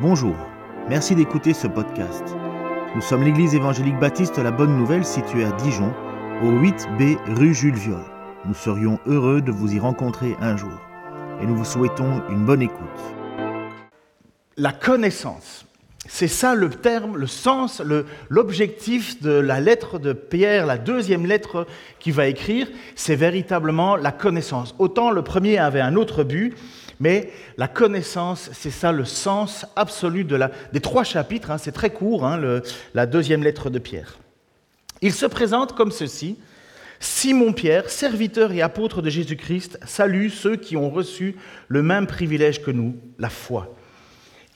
[0.00, 0.36] Bonjour,
[0.88, 2.22] merci d'écouter ce podcast.
[2.94, 5.92] Nous sommes l'église évangélique baptiste La Bonne Nouvelle située à Dijon,
[6.40, 8.04] au 8B rue Jules Viol.
[8.44, 10.70] Nous serions heureux de vous y rencontrer un jour
[11.42, 12.78] et nous vous souhaitons une bonne écoute.
[14.56, 15.66] La connaissance,
[16.06, 17.82] c'est ça le terme, le sens,
[18.28, 21.66] l'objectif de la lettre de Pierre, la deuxième lettre
[21.98, 24.76] qu'il va écrire, c'est véritablement la connaissance.
[24.78, 26.54] Autant le premier avait un autre but,
[27.00, 32.26] mais la connaissance, c'est ça le sens absolu des trois chapitres, hein, c'est très court,
[32.26, 32.60] hein,
[32.94, 34.18] la deuxième lettre de Pierre.
[35.00, 36.36] Il se présente comme ceci.
[37.00, 41.36] Simon Pierre, serviteur et apôtre de Jésus-Christ, salue ceux qui ont reçu
[41.68, 43.72] le même privilège que nous, la foi.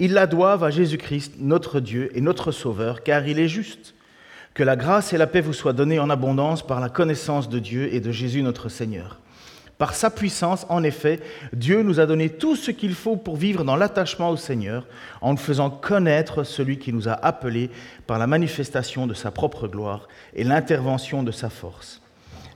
[0.01, 3.95] Ils la doivent à Jésus-Christ, notre Dieu et notre Sauveur, car il est juste.
[4.55, 7.61] Que la grâce et la paix vous soient données en abondance par la connaissance de
[7.61, 9.22] Dieu et de Jésus notre Seigneur.
[9.83, 11.19] Par sa puissance, en effet,
[11.53, 14.87] Dieu nous a donné tout ce qu'il faut pour vivre dans l'attachement au Seigneur,
[15.21, 17.69] en nous faisant connaître celui qui nous a appelés
[18.07, 20.07] par la manifestation de sa propre gloire
[20.37, 22.01] et l'intervention de sa force.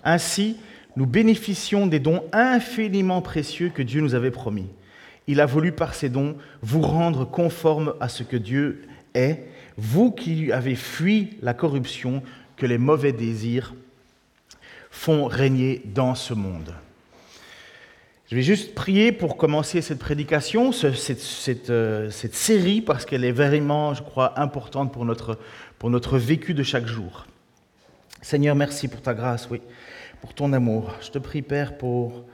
[0.05, 0.57] Ainsi,
[0.95, 4.69] nous bénéficions des dons infiniment précieux que Dieu nous avait promis.
[5.27, 8.83] Il a voulu par ces dons vous rendre conforme à ce que Dieu
[9.15, 12.23] est, vous qui avez fui la corruption
[12.57, 13.75] que les mauvais désirs
[14.93, 16.73] font régner dans ce monde.
[18.29, 23.31] Je vais juste prier pour commencer cette prédication, cette, euh, cette, série, parce qu'elle est
[23.31, 25.39] vraiment, je crois, importante pour notre,
[25.79, 27.29] pour notre vécu de chaque jour.
[28.23, 29.63] Seigneur, merci pour ta grâce, oui,
[30.21, 30.93] pour ton amour.
[31.01, 32.25] Je te prie, Père, pour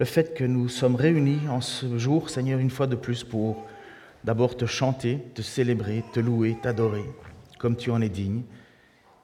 [0.00, 3.64] le fait que nous sommes réunis en ce jour, Seigneur, une fois de plus, pour
[4.24, 7.04] d'abord te chanter, te célébrer, te louer, t'adorer,
[7.60, 8.42] comme tu en es digne.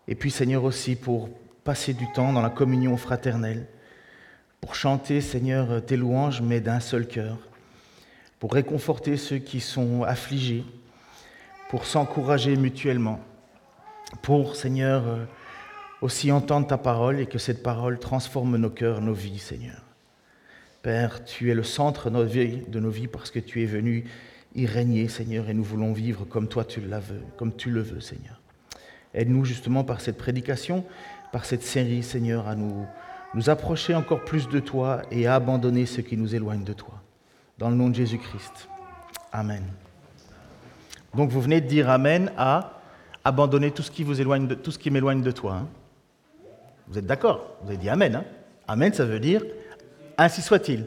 [0.06, 1.28] Et puis, Seigneur, aussi pour
[1.64, 3.66] passer du temps dans la communion fraternelle
[4.60, 7.38] pour chanter, Seigneur, tes louanges, mais d'un seul cœur,
[8.38, 10.64] pour réconforter ceux qui sont affligés,
[11.70, 13.20] pour s'encourager mutuellement,
[14.22, 15.28] pour, Seigneur,
[16.00, 19.82] aussi entendre ta parole et que cette parole transforme nos cœurs, nos vies, Seigneur.
[20.82, 24.04] Père, tu es le centre de nos vies parce que tu es venu
[24.54, 26.90] y régner, Seigneur, et nous voulons vivre comme toi tu, veux,
[27.36, 28.40] comme tu le veux, Seigneur.
[29.14, 30.84] Aide-nous justement par cette prédication,
[31.32, 32.86] par cette série, Seigneur, à nous
[33.34, 36.94] nous approcher encore plus de toi et abandonner ce qui nous éloigne de toi.
[37.58, 38.68] Dans le nom de Jésus-Christ.
[39.32, 39.64] Amen.
[41.14, 42.80] Donc vous venez de dire Amen à
[43.24, 45.54] abandonner tout ce qui vous éloigne de, tout ce qui m'éloigne de toi.
[45.54, 45.68] Hein.
[46.88, 47.56] Vous êtes d'accord?
[47.62, 48.16] Vous avez dit Amen.
[48.16, 48.24] Hein.
[48.66, 49.42] Amen, ça veut dire
[50.18, 50.84] ainsi soit-il.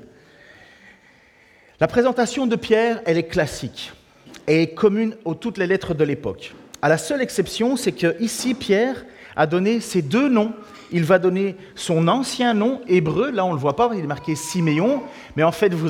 [1.80, 3.94] La présentation de Pierre, elle est classique
[4.46, 6.54] et commune aux toutes les lettres de l'époque.
[6.82, 9.06] À la seule exception, c'est que ici Pierre
[9.36, 10.54] a donné ces deux noms
[10.92, 13.32] il va donner son ancien nom hébreu.
[13.32, 15.02] Là, on ne le voit pas, il est marqué Siméon,
[15.36, 15.90] mais en fait, vous,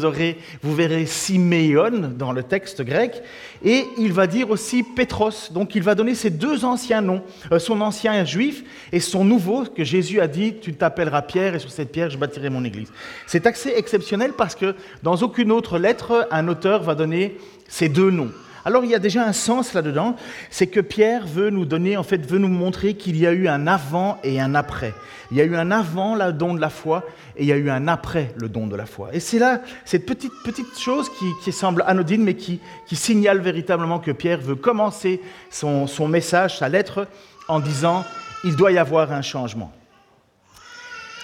[0.76, 3.22] verrez Siméon dans le texte grec.
[3.64, 5.52] Et il va dire aussi Pétros.
[5.52, 9.66] Donc, il va donner ses deux anciens noms, euh, son ancien juif et son nouveau,
[9.66, 12.92] que Jésus a dit Tu t'appelleras Pierre, et sur cette pierre, je bâtirai mon église.
[13.28, 17.38] C'est assez exceptionnel parce que dans aucune autre lettre, un auteur va donner
[17.68, 18.32] ces deux noms.
[18.64, 20.16] Alors il y a déjà un sens là-dedans,
[20.50, 23.48] c'est que Pierre veut nous donner, en fait, veut nous montrer qu'il y a eu
[23.48, 24.94] un avant et un après.
[25.32, 27.06] Il y a eu un avant le don de la foi
[27.38, 29.10] et il y a eu un après le don de la foi.
[29.14, 31.10] Et c'est là cette petite, petite chose
[31.44, 32.60] qui, semble anodine, mais qui,
[32.92, 37.08] signale véritablement que Pierre veut commencer son, son message, sa lettre,
[37.48, 38.04] en disant,
[38.44, 39.72] il doit y avoir un changement.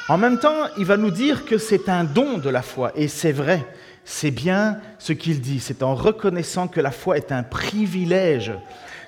[0.09, 3.09] En même temps, il va nous dire que c'est un don de la foi, et
[3.09, 3.65] c'est vrai
[4.09, 8.53] c'est bien ce qu'il dit, c'est en reconnaissant que la foi est un privilège.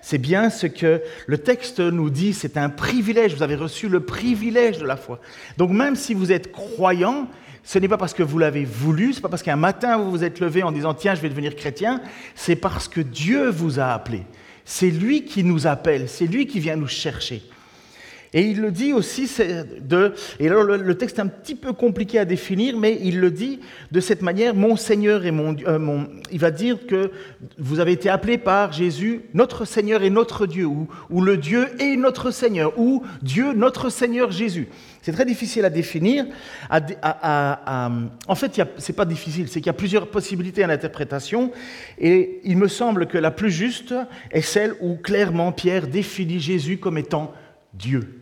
[0.02, 4.02] C'est bien ce que le texte nous dit, c'est un privilège, vous avez reçu le
[4.02, 5.22] privilège de la foi.
[5.56, 7.30] Donc même si vous êtes croyant,
[7.64, 10.12] ce n'est pas parce que vous l'avez voulu, ce n'est pas parce qu'un matin vous
[10.12, 12.02] vous êtes levé en disant tiens je vais devenir chrétien,
[12.36, 14.24] c'est parce que Dieu vous a appelé.
[14.66, 17.42] C'est lui qui nous appelle, c'est lui qui vient nous chercher.
[18.34, 19.28] Et il le dit aussi
[19.82, 23.32] de, et alors le, texte est un petit peu compliqué à définir, mais il le
[23.32, 23.60] dit
[23.92, 27.12] de cette manière, mon Seigneur et mon, euh, mon il va dire que
[27.58, 31.68] vous avez été appelé par Jésus, notre Seigneur et notre Dieu, ou, ou le Dieu
[31.80, 34.68] et notre Seigneur, ou Dieu, notre Seigneur Jésus.
[35.02, 36.26] C'est très difficile à définir.
[36.70, 41.52] en fait, ce n'est pas difficile, c'est qu'il y a plusieurs possibilités à l'interprétation.
[41.98, 43.96] Et il me semble que la plus juste
[44.32, 47.34] est celle où clairement Pierre définit Jésus comme étant
[47.74, 48.19] Dieu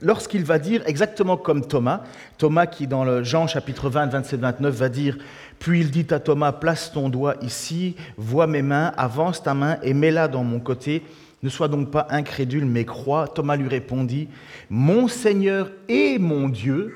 [0.00, 2.02] lorsqu'il va dire exactement comme Thomas,
[2.38, 5.18] Thomas qui dans le Jean chapitre 20, 27, 29 va dire,
[5.58, 9.78] puis il dit à Thomas, place ton doigt ici, vois mes mains, avance ta main
[9.82, 11.02] et mets-la dans mon côté,
[11.42, 13.26] ne sois donc pas incrédule, mais crois.
[13.26, 14.28] Thomas lui répondit,
[14.70, 16.94] mon Seigneur et mon Dieu.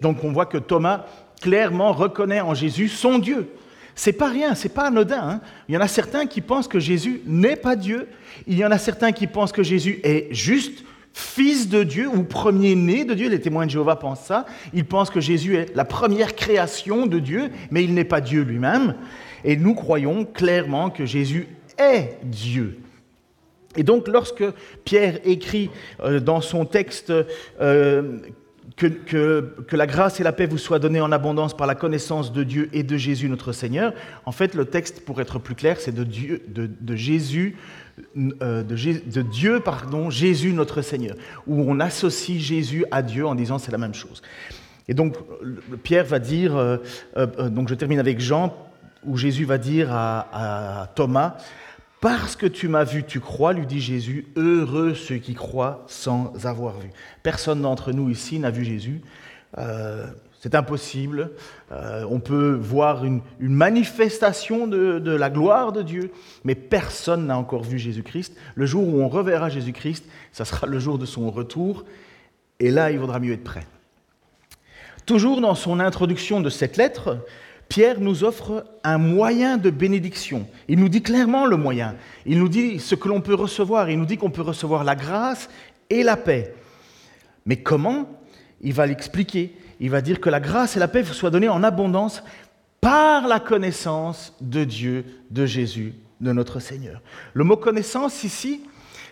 [0.00, 1.04] Donc on voit que Thomas
[1.42, 3.50] clairement reconnaît en Jésus son Dieu.
[3.94, 5.20] C'est pas rien, c'est pas anodin.
[5.22, 5.40] Hein.
[5.68, 8.08] Il y en a certains qui pensent que Jésus n'est pas Dieu.
[8.46, 12.22] Il y en a certains qui pensent que Jésus est juste fils de Dieu ou
[12.24, 13.28] premier-né de Dieu.
[13.28, 14.46] Les témoins de Jéhovah pensent ça.
[14.72, 18.42] Ils pensent que Jésus est la première création de Dieu, mais il n'est pas Dieu
[18.42, 18.94] lui-même.
[19.44, 21.48] Et nous croyons clairement que Jésus
[21.78, 22.78] est Dieu.
[23.76, 24.44] Et donc lorsque
[24.84, 25.70] Pierre écrit
[26.00, 27.12] euh, dans son texte
[27.60, 28.18] euh,
[28.76, 32.32] que, que, la grâce et la paix vous soient données en abondance par la connaissance
[32.32, 33.92] de Dieu et de Jésus notre Seigneur,
[34.24, 37.56] en fait le texte, pour être plus clair, c'est de, Dieu, de, Jésus,
[38.42, 41.16] euh, de, Dieu, pardon, Jésus notre Seigneur,
[41.46, 44.22] où on associe Jésus à Dieu en disant c'est la même chose.
[44.88, 45.16] Et donc
[45.84, 46.80] Pierre va dire,
[47.38, 48.52] donc je termine avec Jean,
[49.04, 51.36] où Jésus va dire à, Thomas,
[52.00, 56.32] parce que tu m'as vu, tu crois, lui dit Jésus, heureux ceux qui croient sans
[56.46, 56.90] avoir vu.
[57.22, 59.02] Personne d'entre nous ici n'a vu Jésus.
[59.58, 60.06] Euh,
[60.40, 61.32] c'est impossible.
[61.70, 66.10] Euh, on peut voir une, manifestation de, de, la gloire de Dieu,
[66.44, 68.34] mais personne n'a encore vu Jésus-Christ.
[68.54, 71.84] Le jour où on reverra Jésus-Christ, ça sera le jour de son retour,
[72.58, 73.66] et là, il vaudra mieux être prêt.
[75.06, 77.18] Toujours dans son introduction de cette lettre,
[77.68, 80.46] Pierre nous offre un moyen de bénédiction.
[80.68, 81.96] Il nous dit clairement le moyen.
[82.26, 83.90] Il nous dit ce que l'on peut recevoir.
[83.90, 85.48] Il nous dit qu'on peut recevoir la grâce
[85.88, 86.54] et la paix.
[87.46, 88.06] Mais comment?
[88.60, 89.54] Il va l'expliquer.
[89.80, 92.22] Il va dire que la grâce et la paix vous soient données en abondance
[92.80, 97.00] par la connaissance de Dieu, de Jésus, de notre Seigneur.
[97.34, 98.62] Le mot connaissance ici,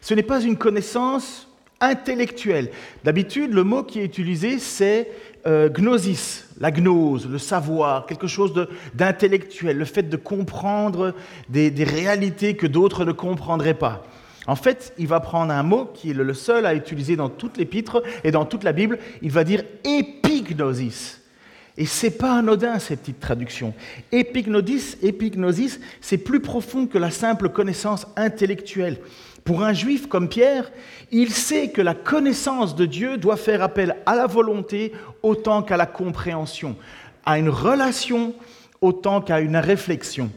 [0.01, 1.49] ce n'est pas une connaissance
[1.81, 2.71] intellectuelle.
[3.05, 5.11] D'habitude, le mot qui est utilisé, c'est
[5.47, 8.53] euh, gnosis, la gnose, le savoir, quelque chose
[8.95, 11.15] d'intellectuel, le fait de comprendre
[11.49, 14.05] des, réalités que d'autres ne comprendraient pas.
[14.49, 17.59] En fait, il va prendre un mot qui est le seul à utiliser dans toute
[17.59, 18.99] l'épître et dans toute la Bible.
[19.21, 21.21] Il va dire épignosis.
[21.77, 23.75] Et c'est pas anodin ces petites traductions.
[24.11, 28.99] Épignosis, épignosis, c'est plus profond que la simple connaissance intellectuelle.
[29.45, 30.73] Pour un juif comme Pierre,
[31.13, 34.93] il sait que la connaissance de Dieu doit faire appel à la volonté
[35.23, 36.75] autant qu'à la compréhension,
[37.27, 38.35] à une relation
[38.81, 40.31] autant qu'à une réflexion.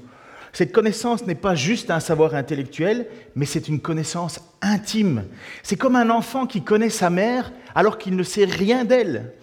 [0.54, 5.26] Cette connaissance n'est pas juste un savoir intellectuel, mais c'est une connaissance intime.
[5.64, 9.34] C'est comme un enfant qui connaît sa mère alors qu'il ne sait rien d'elle.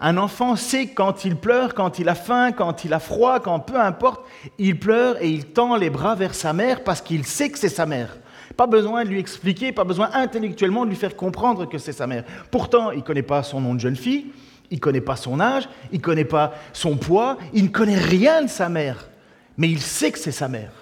[0.00, 3.60] Un enfant sait quand il pleure, quand il a faim, quand il a froid, quand
[3.60, 4.26] peu importe,
[4.58, 7.68] il pleure et il tend les bras vers sa mère parce qu'il sait que c'est
[7.68, 8.16] sa mère.
[8.56, 12.06] Pas besoin de lui expliquer, pas besoin intellectuellement de lui faire comprendre que c'est sa
[12.06, 12.24] mère.
[12.50, 14.28] Pourtant, il ne connaît pas son nom de jeune fille,
[14.70, 17.98] il ne connaît pas son âge, il ne connaît pas son poids, il ne connaît
[17.98, 19.08] rien de sa mère.
[19.56, 20.72] Mais il sait que c'est sa mère.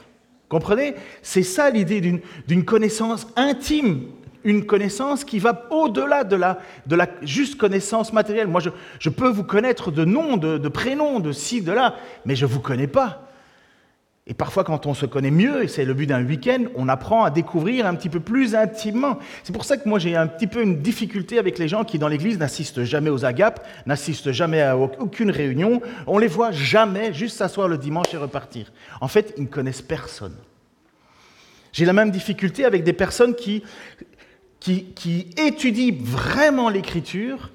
[0.49, 0.95] Comprenez?
[1.23, 2.01] C'est ça l'idée
[2.47, 4.09] d'une connaissance intime
[4.45, 8.47] une connaissance qui va au-delà de la, de la juste connaissance matérielle.
[8.47, 8.61] Moi,
[8.99, 12.45] je, peux vous connaître de nom, de, de prénom, de ci, de là, mais je
[12.45, 13.27] ne vous connais pas.
[14.27, 17.25] Et parfois, quand on se connaît mieux, et c'est le but d'un week-end, on apprend
[17.25, 19.19] à découvrir un petit peu plus intimement.
[19.43, 21.99] C'est pour ça que moi, j'ai un petit peu une difficulté avec les gens qui,
[21.99, 25.83] dans l'Église, n'assistent jamais aux agapes, n'assistent jamais à aucune réunion.
[26.07, 28.73] On les voit jamais juste s'asseoir le dimanche et repartir.
[29.03, 30.37] En fait, ils ne connaissent personne.
[31.73, 33.63] J'ai la même difficulté avec des personnes qui
[34.95, 37.51] qui, étudient vraiment l'Écriture,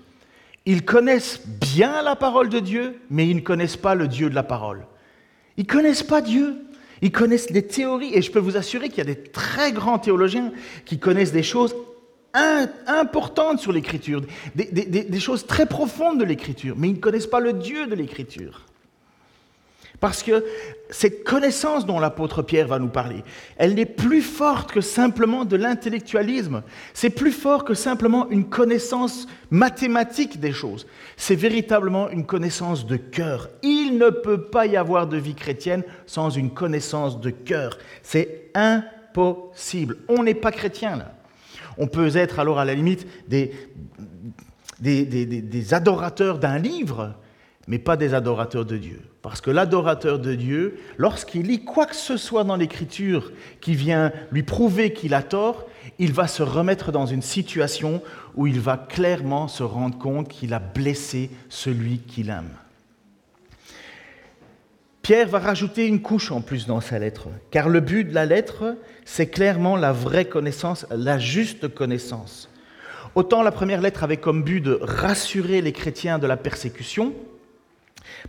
[0.66, 4.36] ils connaissent bien la parole de Dieu, mais ils ne connaissent pas le Dieu de
[4.36, 4.86] la parole.
[5.60, 6.56] Ils ne connaissent pas Dieu.
[7.02, 10.00] Ils connaissent des théories, et je peux vous assurer qu'il y a des très grands
[10.00, 10.54] théologiens
[10.86, 11.76] qui connaissent des choses
[12.88, 14.22] importantes sur l'Écriture,
[14.56, 18.66] des choses très profondes de l'Écriture, mais ils ne connaissent pas le Dieu de l'Écriture.
[20.00, 20.46] Parce que
[20.90, 23.24] cette connaissance dont l'apôtre Pierre va nous parler,
[23.58, 26.64] elle n'est plus forte que simplement de l'intellectualisme.
[26.94, 30.88] C'est plus fort que simplement une connaissance mathématique des choses.
[31.18, 33.50] C'est véritablement une connaissance de cœur.
[33.62, 37.78] Il ne peut pas y avoir de vie chrétienne sans une connaissance de cœur.
[38.02, 39.98] C'est impossible.
[40.08, 41.14] On n'est pas chrétien là.
[41.78, 43.52] On peut être alors à la limite des,
[44.80, 47.16] des, des adorateurs d'un livre,
[47.70, 49.00] mais pas des adorateurs de Dieu.
[49.22, 54.12] Parce que l'adorateur de Dieu, lorsqu'il lit quoi que ce soit dans l'Écriture qui vient
[54.32, 55.68] lui prouver qu'il a tort,
[56.00, 58.02] il va se remettre dans une situation
[58.36, 62.50] où il va clairement se rendre compte qu'il a blessé celui qu'il aime.
[65.04, 68.26] Pierre va rajouter une couche en plus dans sa lettre, car le but de la
[68.26, 72.50] lettre, c'est clairement la vraie connaissance, la juste connaissance.
[73.14, 77.14] Autant la première lettre avait comme but de rassurer les chrétiens de la persécution,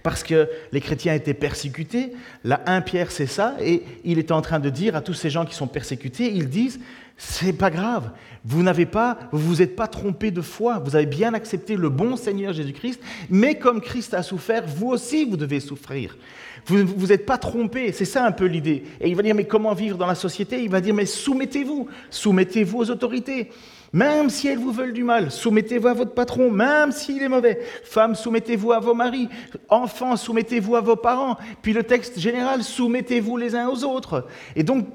[0.02, 2.12] Parce que les chrétiens étaient persécutés.
[2.44, 3.56] Là, 1 Pierre, c'est ça.
[3.60, 6.48] Et il est en train de dire à tous ces gens qui sont persécutés, ils
[6.48, 6.80] disent,
[7.16, 8.10] c'est pas grave.
[8.46, 10.78] Vous n'avez pas, vous vous êtes pas trompé de foi.
[10.78, 12.98] Vous avez bien accepté le bon Seigneur Jésus-Christ.
[13.28, 16.16] Mais comme Christ a souffert, vous aussi, vous devez souffrir.
[16.64, 17.92] Vous ne vous êtes pas trompé.
[17.92, 18.84] C'est ça un peu l'idée.
[19.00, 20.62] Et il va dire, mais comment vivre dans la société?
[20.62, 21.88] Il va dire, mais soumettez-vous.
[22.08, 23.50] Soumettez-vous aux autorités.
[23.92, 27.58] Même si elles vous veulent du mal, soumettez-vous à votre patron, même s'il est mauvais.
[27.82, 29.28] Femmes, soumettez-vous à vos maris.
[29.68, 31.36] Enfants, soumettez-vous à vos parents.
[31.62, 34.26] Puis le texte général, soumettez-vous les uns aux autres.
[34.54, 34.86] Et donc,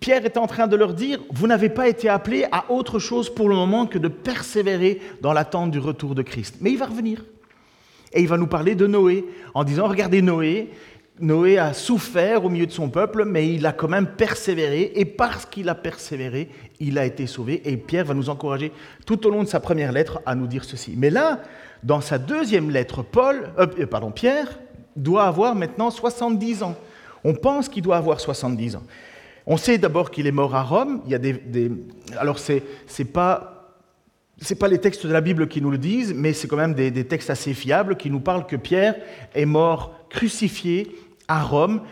[0.00, 3.32] Pierre est en train de leur dire, vous n'avez pas été appelés à autre chose
[3.32, 6.56] pour le moment que de persévérer dans l'attente du retour de Christ.
[6.60, 7.24] Mais il va revenir.
[8.12, 10.70] Et il va nous parler de Noé en disant, regardez Noé,
[11.20, 15.04] Noé a souffert au milieu de son peuple, mais il a quand même persévéré, et
[15.04, 16.48] parce qu'il a persévéré,
[16.80, 17.62] il a été sauvé.
[17.64, 18.72] Et Pierre va nous encourager
[19.06, 20.94] tout au long de sa première lettre à nous dire ceci.
[20.96, 21.40] Mais là,
[21.82, 24.58] dans sa deuxième lettre, Paul, euh, euh, pardon, Pierre
[24.96, 26.76] doit avoir maintenant 70 ans.
[27.24, 28.82] On pense qu'il doit avoir 70 ans.
[29.46, 31.00] On sait d'abord qu'il est mort à Rome.
[31.06, 31.70] Il y a des,
[32.18, 33.54] alors c'est c'est pas
[34.68, 37.30] les textes de la Bible qui nous le disent, mais c'est quand même des textes
[37.30, 38.94] assez fiables qui nous parlent que Pierre
[39.34, 40.92] est mort crucifié
[41.28, 41.82] à Rome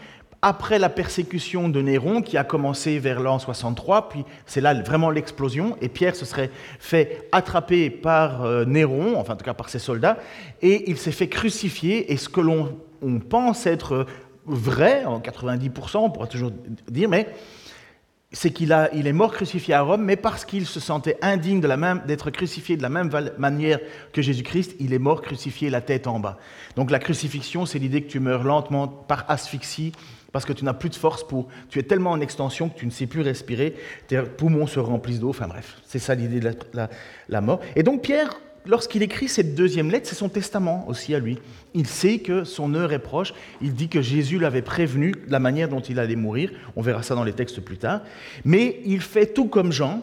[0.42, 5.10] après la persécution de Néron qui a commencé vers l'an 63, puis c'est là vraiment
[5.10, 9.68] l'explosion, et Pierre se serait fait attraper par euh, Néron, enfin en tout cas par
[9.68, 10.18] ses soldats,
[10.62, 12.78] et il s'est fait crucifier, et ce que l'on
[13.28, 14.06] pense être
[14.46, 16.52] vrai, en 90%, on pourra toujours
[16.88, 17.28] dire, mais
[18.32, 21.60] c'est qu'il il est mort crucifié à Rome, mais parce qu'il se sentait indigne
[22.06, 23.80] d'être crucifié de la même manière
[24.12, 26.38] que Jésus-Christ, il est mort crucifié la tête en bas.
[26.74, 29.92] Donc la crucifixion, c'est l'idée que tu meurs lentement par asphyxie,
[30.32, 31.48] parce que tu n'as plus de force pour...
[31.70, 33.74] Tu es tellement en extension que tu ne sais plus respirer,
[34.08, 36.52] tes poumons se remplissent d'eau, enfin bref, c'est ça l'idée de
[37.28, 37.60] la mort.
[37.74, 38.30] Et donc Pierre
[38.66, 41.38] lorsqu'il écrit cette deuxième lettre, c'est son testament aussi à lui.
[41.74, 43.34] Il sait que son heure est proche.
[43.60, 46.50] Il dit que Jésus l'avait prévenu de la manière dont il allait mourir.
[46.76, 48.02] On verra ça dans les textes plus tard.
[48.44, 50.02] Mais il fait tout comme Jean,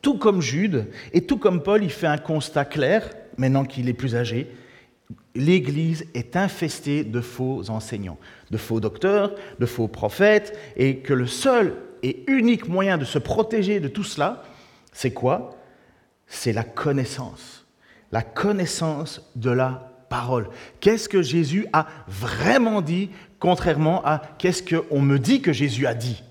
[0.00, 3.94] tout comme Jude, et tout comme Paul, il fait un constat clair, maintenant qu'il est
[3.94, 4.48] plus âgé.
[5.34, 8.18] L'Église est infestée de faux enseignants,
[8.50, 13.18] de faux docteurs, de faux prophètes, et que le seul et unique moyen de se
[13.18, 14.44] protéger de tout cela,
[14.92, 15.58] c'est quoi?
[16.26, 17.61] C'est la connaissance
[18.12, 20.48] la connaissance de la parole.
[20.80, 25.94] Qu'est-ce que Jésus a vraiment dit, contrairement à qu'est-ce qu'on me dit que Jésus a
[25.94, 26.22] dit?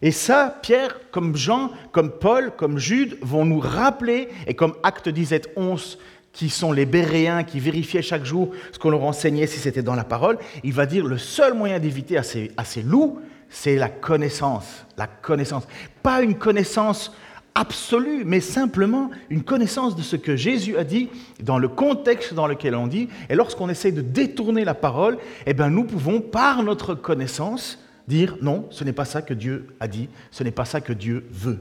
[0.00, 5.08] Et ça, Pierre, comme Jean, comme Paul, comme Jude, vont nous rappeler, et comme Acte
[5.08, 5.98] 17, 11,
[6.32, 9.94] qui sont les Béréens qui vérifiaient chaque jour ce qu'on leur enseignait si c'était dans
[9.94, 13.76] la parole, il va dire le seul moyen d'éviter à ces, à ces loups, c'est
[13.76, 14.86] la connaissance.
[14.96, 15.68] La connaissance.
[16.02, 17.12] Pas une connaissance
[17.54, 21.08] absolue, mais simplement une connaissance de ce que Jésus a dit
[21.42, 23.08] dans le contexte dans lequel on dit.
[23.28, 27.78] Et lorsqu'on essaie de détourner la parole, eh bien, nous pouvons, par notre connaissance,
[28.08, 30.92] dire non, ce n'est pas ça que Dieu a dit, ce n'est pas ça que
[30.92, 31.60] Dieu veut.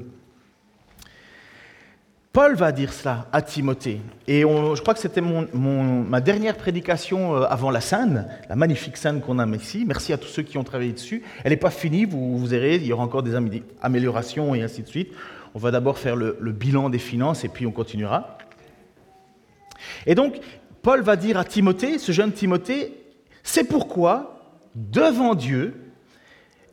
[2.33, 3.99] Paul va dire cela à Timothée.
[4.25, 9.19] Et je crois que c'était ma dernière prédication euh, avant la scène, la magnifique scène
[9.19, 9.83] qu'on a ici.
[9.85, 11.23] Merci à tous ceux qui ont travaillé dessus.
[11.43, 13.33] Elle n'est pas finie, vous, verrez, il y aura encore des
[13.81, 15.11] améliorations et ainsi de suite.
[15.53, 18.37] On va d'abord faire le, bilan des finances et puis on continuera.
[20.05, 20.39] Et donc,
[20.83, 22.93] Paul va dire à Timothée, ce jeune Timothée,
[23.43, 24.39] c'est pourquoi,
[24.75, 25.75] devant Dieu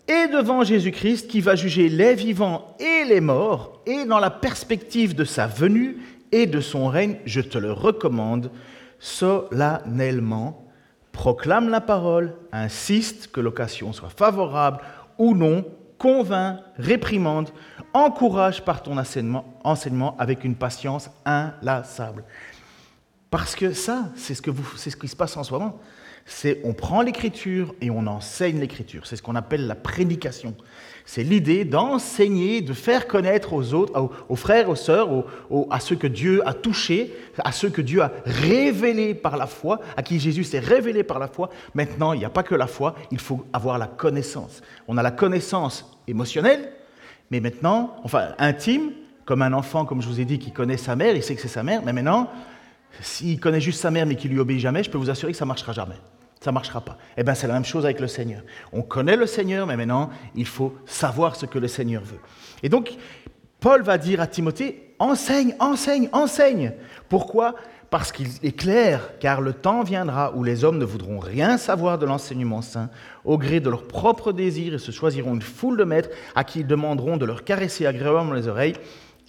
[0.06, 5.14] et devant Jésus-Christ, qui va juger les vivants et les morts, et dans la perspective
[5.14, 5.96] de sa venue
[6.30, 8.50] et de son règne, je te le recommande
[8.98, 10.64] solennellement.
[11.12, 14.80] Proclame la parole, insiste que l'occasion soit favorable
[15.18, 15.64] ou non,
[15.98, 17.48] convainc, réprimande,
[17.92, 22.24] encourage par ton enseignement, avec une patience inlassable.
[23.30, 24.42] Parce que ça, c'est ce,
[24.76, 25.80] ce qui se passe en ce moment.
[26.24, 29.06] C'est on prend l'écriture et on enseigne l'écriture.
[29.06, 30.54] C'est ce qu'on appelle la prédication.
[31.10, 35.08] C'est l'idée d'enseigner, de faire connaître aux autres, aux, frères, aux sœurs,
[35.70, 39.80] à ceux que Dieu a touchés, à ceux que Dieu a révélés par la foi,
[39.96, 41.48] à qui Jésus s'est révélé par la foi.
[41.72, 44.60] Maintenant, il n'y a pas que la foi, il faut avoir la connaissance.
[44.86, 46.74] On a la connaissance émotionnelle,
[47.30, 48.90] mais maintenant, enfin intime,
[49.24, 51.40] comme un enfant, comme je vous ai dit, qui connaît sa mère, il sait que
[51.40, 52.28] c'est sa mère, mais maintenant,
[53.00, 55.38] s'il connaît juste sa mère mais qu'il lui obéit jamais, je peux vous assurer que
[55.38, 55.96] ça ne marchera jamais.
[56.40, 56.98] Ça ne marchera pas.
[57.16, 58.42] Eh bien, c'est la même chose avec le Seigneur.
[58.72, 62.20] On connaît le Seigneur, mais maintenant, il faut savoir ce que le Seigneur veut.
[62.62, 62.96] Et donc,
[63.60, 66.72] Paul va dire à Timothée, enseigne, enseigne, enseigne.
[67.08, 67.56] Pourquoi?
[67.90, 71.98] Parce qu'il est clair, car le temps viendra où les hommes ne voudront rien savoir
[71.98, 72.90] de l'enseignement saint,
[73.24, 76.60] au gré de leurs propres désirs, et se choisiront une foule de maîtres à qui
[76.60, 78.76] ils demanderont de leur caresser agréablement les oreilles,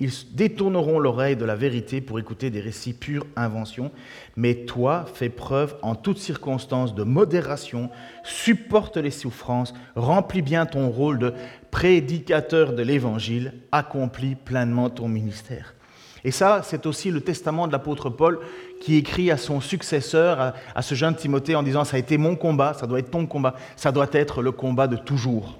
[0.02, 3.92] Ils détourneront l'oreille de la vérité pour écouter des récits pure invention.
[4.38, 7.90] Mais toi, fais preuve en toutes circonstances de modération,
[8.24, 11.34] supporte les souffrances, remplis bien ton rôle de
[11.70, 15.76] prédicateur de l'Évangile, accomplis pleinement ton ministère.
[16.24, 18.40] Et ça, c'est aussi le testament de l'apôtre Paul
[18.82, 22.36] qui écrit à son successeur, à, ce jeune Timothée, en disant, ça a été mon
[22.36, 25.58] combat, ça doit être ton combat, ça doit être le combat de toujours.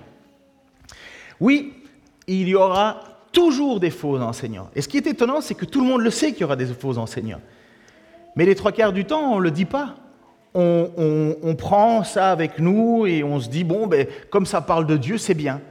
[1.40, 1.74] Oui,
[2.28, 3.02] il y aura
[3.32, 4.70] toujours des faux enseignants.
[4.76, 6.56] Et ce qui est étonnant, c'est que tout le monde le sait qu'il y aura
[6.56, 7.42] des faux enseignants.
[8.36, 9.96] Mais les trois quarts du temps, on ne le dit pas.
[10.56, 14.98] On, prend ça avec nous et on se dit, bon, ben, comme ça parle de
[14.98, 15.62] Dieu, c'est bien.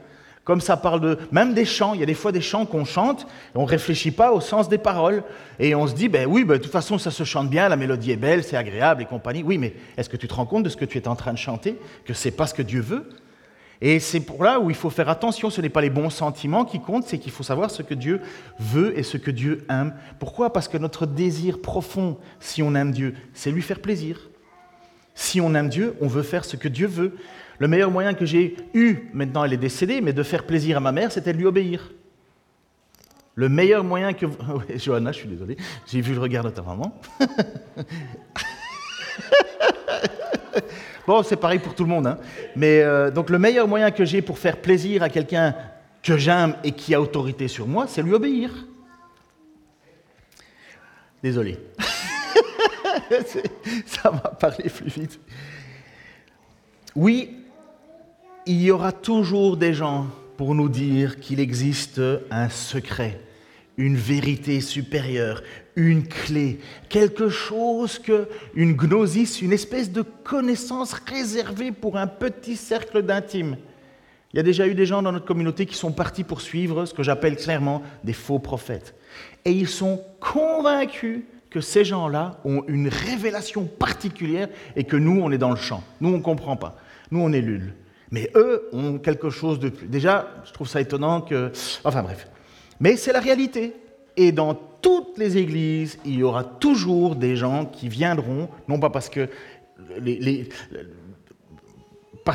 [0.43, 1.17] Comme ça parle de...
[1.31, 3.23] Même des chants, il y a des fois des chants qu'on chante,
[3.53, 5.23] et on ne réfléchit pas au sens des paroles.
[5.59, 7.75] Et on se dit, ben oui, ben, de toute façon, ça se chante bien, la
[7.75, 9.43] mélodie est belle, c'est agréable et compagnie.
[9.43, 11.33] Oui, mais est-ce que tu te rends compte de ce que tu es en train
[11.33, 11.77] de chanter?
[12.05, 13.09] Que c'est pas ce que Dieu veut?
[13.81, 16.65] Et c'est pour là où il faut faire attention, ce n'est pas les bons sentiments
[16.65, 18.19] qui comptent, c'est qu'il faut savoir ce que Dieu
[18.59, 19.93] veut et ce que Dieu aime.
[20.19, 20.51] Pourquoi?
[20.51, 24.29] Parce que notre désir profond, si on aime Dieu, c'est lui faire plaisir.
[25.15, 27.15] Si on aime Dieu, on veut faire ce que Dieu veut.
[27.57, 30.79] Le meilleur moyen que j'ai eu, maintenant elle est décédée, mais de faire plaisir à
[30.81, 31.91] ma mère, c'était de lui obéir.
[33.35, 34.25] Le meilleur moyen que...
[34.75, 35.55] Johanna, je suis désolé,
[35.87, 36.99] j'ai vu le regard de ta maman.
[41.09, 42.05] Bon, c'est pareil pour tout le monde.
[42.05, 42.19] Hein.
[42.55, 45.55] Mais euh, donc le meilleur moyen que j'ai pour faire plaisir à quelqu'un
[46.03, 48.51] que j'aime et qui a autorité sur moi, c'est lui obéir.
[51.23, 51.57] Désolé.
[53.87, 55.19] Ça va parler plus vite.
[56.95, 57.37] Oui,
[58.45, 60.05] il y aura toujours des gens
[60.37, 61.99] pour nous dire qu'il existe
[62.29, 63.19] un secret
[63.79, 65.41] une vérité supérieure,
[65.79, 66.59] une clé,
[66.89, 73.57] quelque chose que une gnosis, une espèce de connaissance réservée pour un petit cercle d'intimes.
[74.33, 76.85] Il y a déjà eu des gens dans notre communauté qui sont partis pour suivre
[76.85, 78.93] ce que j'appelle clairement des faux prophètes.
[79.45, 85.31] Et ils sont convaincus que ces gens-là ont une révélation particulière et que nous, on
[85.31, 85.83] est dans le champ.
[86.01, 86.77] Nous, on ne comprend pas.
[87.09, 87.73] Nous, on est lul.
[88.11, 89.87] Mais eux ont quelque chose de plus.
[89.87, 91.51] Déjà, je trouve ça étonnant que...
[91.83, 92.27] Enfin bref.
[92.79, 93.73] Mais c'est la réalité.
[94.15, 98.89] Et dans toutes les églises, il y aura toujours des gens qui viendront, non pas
[98.89, 99.29] parce que,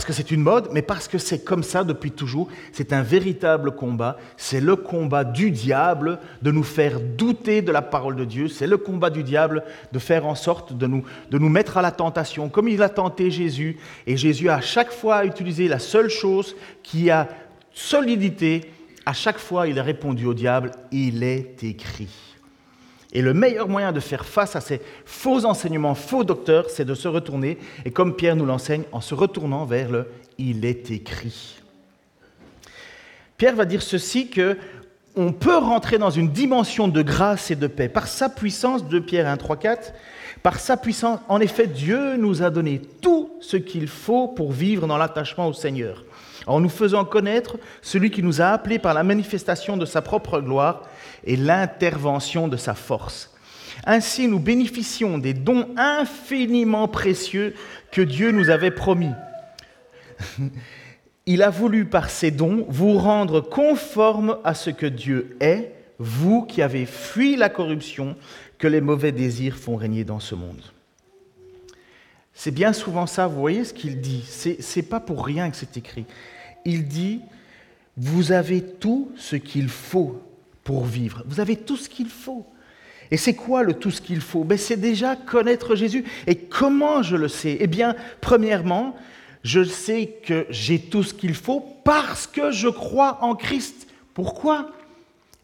[0.08, 2.48] c'est une mode, mais parce que c'est comme ça depuis toujours.
[2.72, 4.16] C'est un véritable combat.
[4.36, 8.48] C'est le combat du diable de nous faire douter de la parole de Dieu.
[8.48, 11.82] C'est le combat du diable de faire en sorte de nous, de nous mettre à
[11.82, 13.76] la tentation, comme il a tenté Jésus.
[14.06, 17.28] Et Jésus a à chaque fois utilisé la seule chose qui a
[17.72, 18.72] solidité,
[19.06, 22.33] à chaque fois, il a répondu au diable, il est écrit.
[23.14, 26.94] Et le meilleur moyen de faire face à ces faux enseignements, faux docteurs, c'est de
[26.94, 31.60] se retourner, et comme Pierre nous l'enseigne, en se retournant vers le il est écrit.
[33.36, 34.58] Pierre va dire ceci que
[35.16, 37.88] on peut rentrer dans une dimension de grâce et de paix.
[37.88, 39.92] Par sa puissance, de Pierre 1, 3, 4,
[40.42, 44.88] par sa puissance, en effet, Dieu nous a donné tout ce qu'il faut pour vivre
[44.88, 46.04] dans l'attachement au Seigneur.
[46.46, 50.40] En nous faisant connaître celui qui nous a appelés par la manifestation de sa propre
[50.40, 50.82] gloire
[51.24, 53.30] et l'intervention de sa force.
[53.84, 57.54] Ainsi, nous bénéficions des dons infiniment précieux
[57.90, 59.12] que Dieu nous avait promis.
[61.26, 66.42] Il a voulu par ces dons vous rendre conformes à ce que Dieu est, vous
[66.42, 68.16] qui avez fui la corruption
[68.58, 70.62] que les mauvais désirs font régner dans ce monde.
[72.34, 74.24] C'est bien souvent ça, vous voyez ce qu'il dit.
[74.28, 76.04] C'est, n'est pas pour rien que c'est écrit
[76.64, 77.20] il dit,
[77.96, 80.20] vous avez tout ce qu'il faut
[80.64, 81.22] pour vivre.
[81.26, 82.46] Vous avez tout ce qu'il faut.
[83.10, 84.44] Et c'est quoi le tout ce qu'il faut?
[84.44, 86.04] Ben, C'est déjà connaître Jésus.
[86.26, 87.58] Et comment je le sais?
[87.60, 88.96] Eh bien, premièrement,
[89.42, 93.86] je sais que j'ai tout ce qu'il faut parce que je crois en Christ.
[94.14, 94.70] Pourquoi?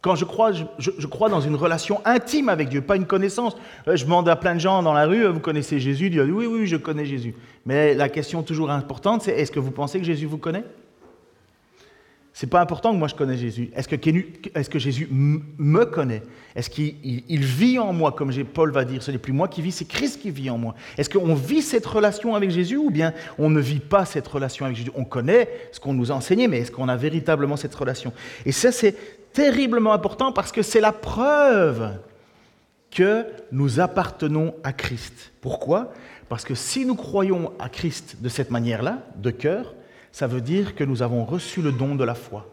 [0.00, 3.54] Quand je crois, je, crois dans une relation intime avec Dieu, pas une connaissance.
[3.86, 6.08] Euh, je demande à plein de gens dans la rue, vous connaissez Jésus?
[6.08, 7.34] Dieu dit oui, oui, je connais Jésus.
[7.66, 10.64] Mais la question toujours importante, c'est est-ce que vous pensez que Jésus vous connaît?
[12.40, 13.70] C'est pas important que moi je connais Jésus.
[13.76, 16.22] Est-ce que, que, Jésus me connaît?
[16.56, 19.72] Est-ce qu'il vit en moi, comme Paul va dire Ce n'est plus moi qui vis,
[19.72, 20.74] c'est Christ qui vit en moi.
[20.96, 24.64] Est-ce qu'on vit cette relation avec Jésus ou bien on ne vit pas cette relation
[24.64, 24.90] avec Jésus?
[24.94, 28.10] On connaît ce qu'on nous a enseigné, mais est-ce qu'on a véritablement cette relation?
[28.46, 28.96] Et ça, c'est
[29.34, 31.90] terriblement important parce que c'est la preuve
[32.90, 35.32] que nous appartenons à Christ.
[35.42, 35.92] Pourquoi?
[36.30, 39.74] Parce que si nous croyons à Christ de cette manière-là, de cœur,
[40.12, 42.48] ça veut dire que nous avons reçu le don de la foi.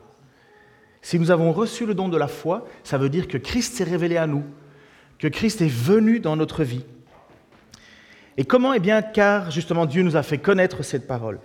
[1.02, 3.84] Si nous avons reçu le don de la foi, ça veut dire que Christ s'est
[3.84, 4.43] révélé à nous,
[5.20, 6.84] que Christ est venu dans notre vie.
[8.38, 11.39] Et comment Eh bien, car justement Dieu nous a fait connaître cette parole.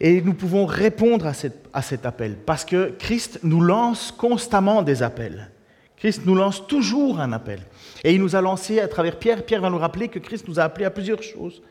[0.00, 1.32] Et nous pouvons répondre à,
[1.72, 5.50] à cet appel, parce que Christ nous lance constamment des appels.
[5.96, 7.60] Christ nous lance toujours un appel.
[8.02, 9.44] Et il nous a lancé à travers Pierre.
[9.44, 11.62] Pierre va nous rappeler que Christ nous a appelés à plusieurs choses.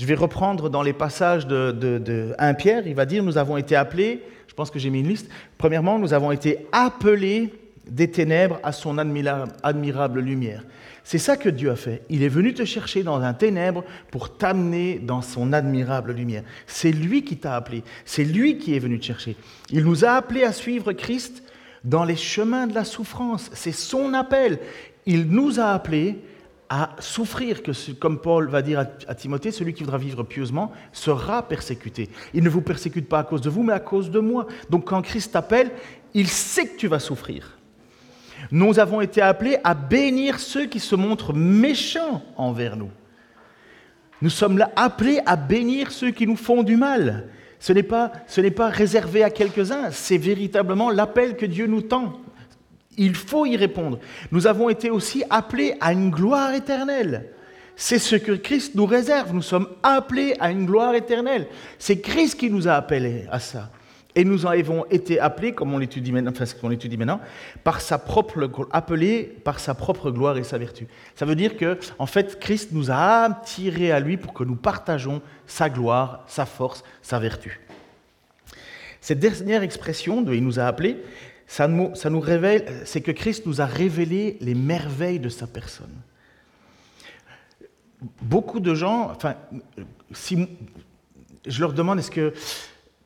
[0.00, 2.86] Je vais reprendre dans les passages de, de 1 Pierre.
[2.86, 5.28] Il va dire, nous avons été appelés, je pense que j'ai mis une liste.
[5.58, 7.52] Premièrement, nous avons été appelés
[7.86, 10.64] des ténèbres à son admirable lumière.
[11.04, 12.00] C'est ça que Dieu a fait.
[12.08, 16.44] Il est venu te chercher dans un ténèbre pour t'amener dans son admirable lumière.
[16.66, 17.84] C'est lui qui t'a appelé.
[18.06, 19.36] C'est lui qui est venu te chercher.
[19.68, 21.42] Il nous a appelés à suivre Christ
[21.84, 23.50] dans les chemins de la souffrance.
[23.52, 24.60] C'est son appel.
[25.04, 26.20] Il nous a appelés
[26.72, 27.62] à souffrir,
[27.98, 32.08] comme Paul va dire à Timothée, celui qui voudra vivre pieusement sera persécuté.
[32.32, 34.46] Il ne vous persécute pas à cause de vous, mais à cause de moi.
[34.70, 35.72] Donc quand Christ t'appelle,
[36.14, 37.58] il sait que tu vas souffrir.
[38.52, 42.90] Nous avons été appelés à bénir ceux qui se montrent méchants envers nous.
[44.22, 47.28] Nous sommes là appelés à bénir ceux qui nous font du mal.
[47.58, 48.12] Ce n'est pas,
[48.56, 52.20] pas réservé à quelques-uns, c'est véritablement l'appel que Dieu nous tend.
[53.00, 53.98] Il faut y répondre.
[54.30, 57.30] Nous avons été aussi appelés à une gloire éternelle.
[57.74, 59.32] C'est ce que Christ nous réserve.
[59.32, 61.46] Nous sommes appelés à une gloire éternelle.
[61.78, 63.70] C'est Christ qui nous a appelés à ça.
[64.14, 67.20] Et nous avons été appelés, comme on l'étudie maintenant,
[67.64, 70.86] par sa propre, appelés par sa propre gloire et sa vertu.
[71.14, 74.56] Ça veut dire que, en fait, Christ nous a attirés à lui pour que nous
[74.56, 77.60] partageons sa gloire, sa force, sa vertu.
[79.00, 80.98] Cette dernière expression de il nous a appelés,
[81.50, 85.90] ça nous, révèle, c'est que Christ nous a révélé les merveilles de sa personne.
[88.22, 89.34] Beaucoup de gens, enfin,
[90.12, 90.46] si
[91.44, 92.32] je leur demande, est-ce que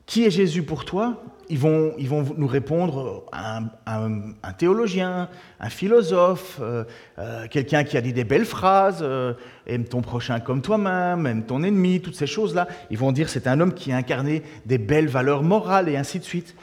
[0.05, 1.23] qui est Jésus pour toi?
[1.49, 6.85] Ils vont, ils vont nous répondre un, un, théologien, un philosophe, euh,
[7.19, 9.33] euh, quelqu'un qui a dit des belles phrases, euh,
[9.67, 12.69] aime ton prochain comme toi-même, aime ton ennemi, toutes ces choses-là.
[12.91, 16.19] Ils vont dire c'est un homme qui a incarné des belles valeurs morales et ainsi
[16.19, 16.55] de suite.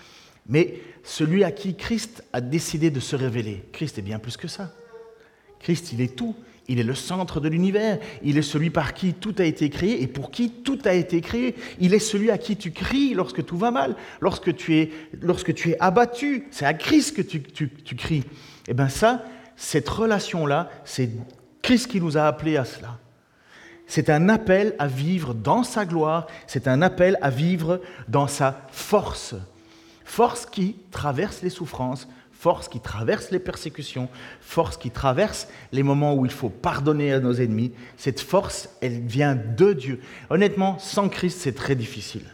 [0.47, 4.47] Mais celui à qui Christ a décidé de se révéler, Christ est bien plus que
[4.47, 4.73] ça.
[5.60, 6.36] Christ, il est tout.
[6.67, 7.99] Il est le centre de l'univers.
[8.23, 11.21] Il est celui par qui tout a été créé et pour qui tout a été
[11.21, 11.56] créé.
[11.80, 15.54] Il est celui à qui tu cries lorsque tout va mal, lorsque tu es, lorsque
[15.54, 16.47] tu es abattu.
[16.51, 18.23] C'est à Christ que tu, tu cries.
[18.67, 19.25] Et eh bien ça,
[19.56, 21.10] cette relation-là, c'est
[21.62, 22.99] Christ qui nous a appelés à cela.
[23.86, 28.62] C'est un appel à vivre dans sa gloire, c'est un appel à vivre dans sa
[28.71, 29.36] force.
[30.12, 34.10] Force qui traverse les souffrances, force qui traverse les persécutions,
[34.41, 37.71] force qui traverse les moments où il faut pardonner à nos ennemis.
[37.95, 40.02] Cette force, elle vient de Dieu.
[40.30, 42.26] Honnêtement, sans Christ, c'est très difficile.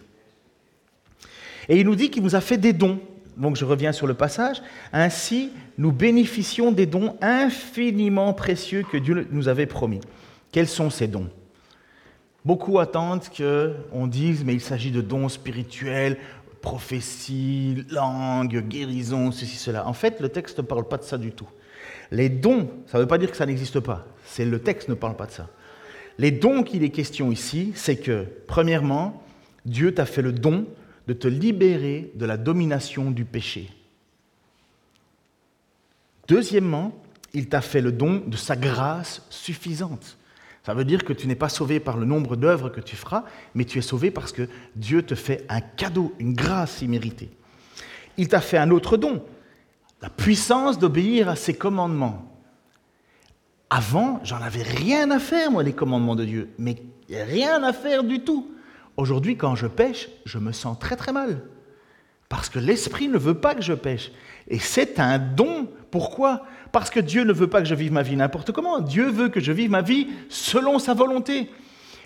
[1.69, 2.99] Et il nous dit qu'il nous a fait des dons.
[3.37, 4.63] Donc je reviens sur le passage.
[4.91, 10.01] Ainsi, nous bénéficions des dons infiniment précieux que Dieu nous avait promis.
[10.51, 11.29] Quels sont ces dons?
[12.47, 16.17] Beaucoup attendent qu'on dise, mais il s'agit de dons spirituels
[16.61, 19.87] prophétie, langue, guérison, ceci, cela.
[19.87, 21.47] En fait, le texte ne parle pas de ça du tout.
[22.11, 24.05] Les dons, ça ne veut pas dire que ça n'existe pas.
[24.25, 25.49] C'est le texte ne parle pas de ça.
[26.17, 29.23] Les dons qu'il est question ici, c'est que, premièrement,
[29.65, 30.65] Dieu t'a fait le don
[31.07, 33.69] de te libérer de la domination du péché.
[36.27, 36.97] Deuxièmement,
[37.33, 40.17] il t'a fait le don de sa grâce suffisante.
[40.67, 43.23] Ça veut dire que tu n'es pas sauvé par le nombre d'œuvres que tu feras,
[43.55, 47.29] mais tu es sauvé parce que Dieu te fait un cadeau, une grâce imméritée.
[48.17, 49.23] Il t'a fait un autre don,
[50.01, 52.37] la puissance d'obéir à ses commandements.
[53.69, 56.75] Avant, j'en avais rien à faire, moi, les commandements de Dieu, mais
[57.09, 58.51] rien à faire du tout.
[58.97, 61.43] Aujourd'hui, quand je pêche, je me sens très très mal.
[62.27, 64.11] Parce que l'Esprit ne veut pas que je pêche.
[64.49, 65.69] Et c'est un don.
[65.91, 66.45] Pourquoi?
[66.77, 68.79] Parce que Dieu ne veut pas que je vive ma vie n'importe comment.
[68.79, 71.49] Dieu veut que je vive ma vie selon sa volonté.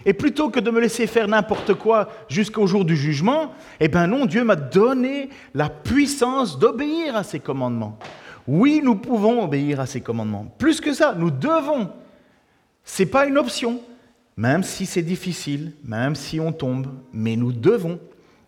[0.06, 4.08] Et plutôt que de me laisser faire n'importe quoi jusqu'au jour du jugement, eh bien
[4.08, 8.00] non, Dieu m'a donné la puissance d'obéir à ses commandements.
[8.48, 10.46] Oui, nous pouvons obéir à ses commandements.
[10.58, 11.90] Plus que ça, nous devons.
[12.86, 13.82] Ce n'est pas une option,
[14.38, 18.00] même si c'est difficile, même si on tombe, mais nous devons.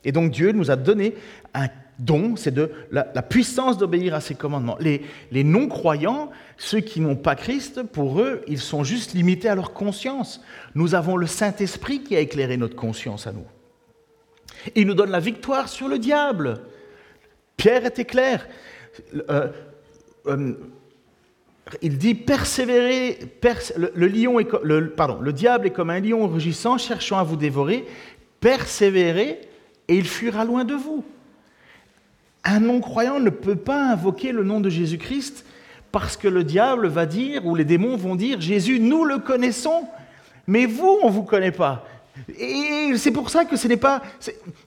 [0.05, 1.15] Et donc Dieu nous a donné
[1.53, 1.67] un
[1.99, 4.77] don, c'est de la, puissance d'obéir à ses commandements.
[4.79, 9.73] Les, non-croyants, ceux qui n'ont pas Christ, pour eux, ils sont juste limités à leur
[9.73, 10.41] conscience.
[10.75, 13.45] Nous avons le Saint-Esprit qui a éclairé notre conscience à nous.
[14.75, 16.62] Il nous donne la victoire sur le diable.
[17.58, 18.47] Pierre était clair.
[19.29, 19.49] Euh,
[20.27, 20.53] euh,
[21.82, 23.19] il dit persévérer,
[23.77, 27.86] le, le diable est comme un lion rugissant cherchant à vous dévorer.
[28.39, 29.39] Persévérez
[29.88, 31.03] et il fuira loin de vous.
[32.43, 35.45] Un non-croyant ne peut pas invoquer le nom de Jésus-Christ
[35.91, 39.88] parce que le diable va dire, ou les démons vont dire, Jésus, nous le connaissons,
[40.47, 41.86] mais vous, on ne vous connaît pas.
[42.39, 44.01] Et c'est pour ça que ce n'est pas...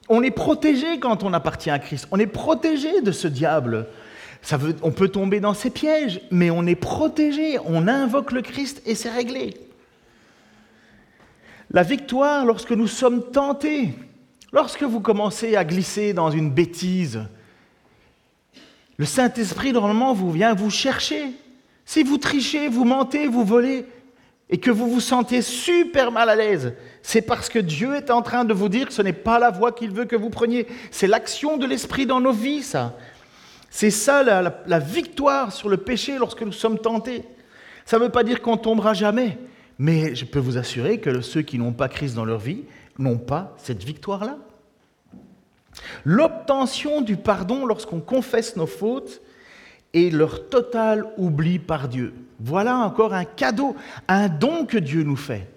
[0.09, 2.07] on est protégé quand on appartient à Christ.
[2.11, 3.87] On est protégé de ce diable.
[4.81, 8.95] On peut tomber dans ces pièges, mais on est protégé, on invoque le Christ et
[8.95, 9.53] c'est réglé.
[11.71, 13.93] La victoire lorsque nous sommes tentés,
[14.53, 17.23] lorsque vous commencez à glisser dans une bêtise,
[18.97, 21.31] le Saint-Esprit normalement vous vient vous chercher.
[21.85, 23.85] Si vous trichez, vous mentez, vous volez,
[24.49, 28.21] et que vous vous sentez super mal à l'aise, c'est parce que Dieu est en
[28.21, 30.67] train de vous dire que ce n'est pas la voie qu'il veut que vous preniez.
[30.89, 32.97] C'est l'action de l'Esprit dans nos vies, ça.
[33.69, 37.23] C'est ça la, victoire sur le péché lorsque nous sommes tentés.
[37.85, 39.37] Ça ne veut pas dire qu'on tombera jamais,
[39.77, 42.63] mais je peux vous assurer que ceux qui n'ont pas Christ dans leur vie
[42.97, 44.37] n'ont pas cette victoire-là.
[46.05, 49.21] L'obtention du pardon lorsqu'on confesse nos fautes
[49.93, 52.13] et leur total oubli par Dieu.
[52.39, 53.75] Voilà encore un cadeau,
[54.07, 55.47] un don que Dieu nous fait.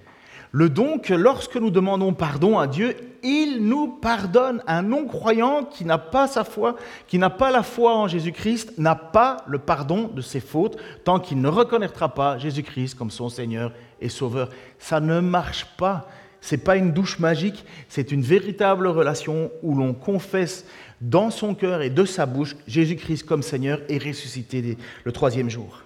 [0.52, 4.62] Le don que lorsque nous demandons pardon à Dieu, il nous pardonne.
[4.66, 6.74] Un non-croyant qui n'a pas sa foi,
[7.06, 11.20] qui n'a pas la foi en Jésus-Christ, n'a pas le pardon de ses fautes tant
[11.20, 14.48] qu'il ne reconnaîtra pas Jésus-Christ comme son Seigneur et Sauveur.
[14.78, 16.08] Ça ne marche pas.
[16.40, 20.64] Ce n'est pas une douche magique, c'est une véritable relation où l'on confesse
[21.00, 25.82] dans son cœur et de sa bouche Jésus-Christ comme Seigneur et ressuscité le troisième jour.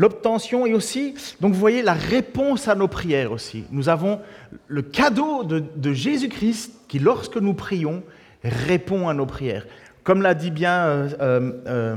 [0.00, 3.64] L'obtention et aussi, donc vous voyez, la réponse à nos prières aussi.
[3.70, 4.20] Nous avons
[4.66, 8.02] le cadeau de, Jésus-Christ qui, lorsque nous prions,
[8.42, 9.66] répond à nos prières.
[10.02, 11.96] Comme l'a dit bien euh, euh, euh,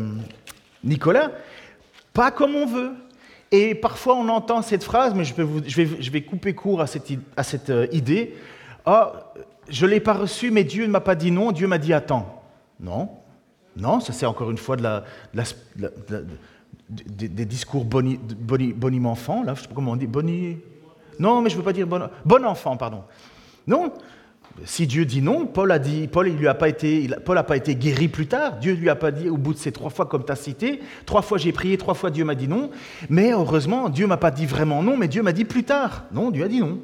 [0.83, 1.31] Nicolas,
[2.13, 2.91] pas comme on veut.
[3.53, 7.11] Et parfois on entend cette phrase, mais je vais, couper court à cette,
[7.43, 8.35] cette idée.
[8.83, 9.31] Ah,
[9.69, 11.93] je ne l'ai pas reçu, mais Dieu ne m'a pas dit non, Dieu m'a dit
[11.93, 12.43] attends.
[12.79, 13.09] Non,
[13.77, 14.75] non, ça c'est encore une fois
[16.89, 20.57] des, discours boni, boni, enfant, là, je sais pas comment on dit, boni...
[21.19, 23.03] Non, mais je ne veux pas dire bon, bon enfant, pardon.
[23.67, 23.93] Non,
[24.65, 26.67] si Dieu dit non, Paul a dit, Paul il n'a pas
[27.57, 28.57] été guéri plus tard.
[28.57, 30.79] Dieu lui a pas dit au bout de ces trois fois comme tu as cité,
[31.05, 32.69] trois fois j'ai prié, trois fois Dieu m'a dit non.
[33.09, 36.05] Mais heureusement, Dieu m'a pas dit vraiment non, mais Dieu m'a dit plus tard.
[36.11, 36.79] Non, Dieu a dit non.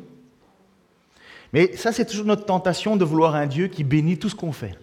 [1.54, 4.52] Mais ça, c'est toujours notre tentation de vouloir un Dieu qui bénit tout ce qu'on
[4.52, 4.76] fait.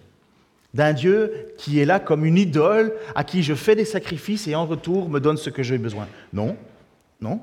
[0.74, 4.54] D'un Dieu qui est là comme une idole, à qui je fais des sacrifices et
[4.54, 6.06] en retour me donne ce que j'ai besoin.
[6.32, 6.56] Non,
[7.22, 7.40] non?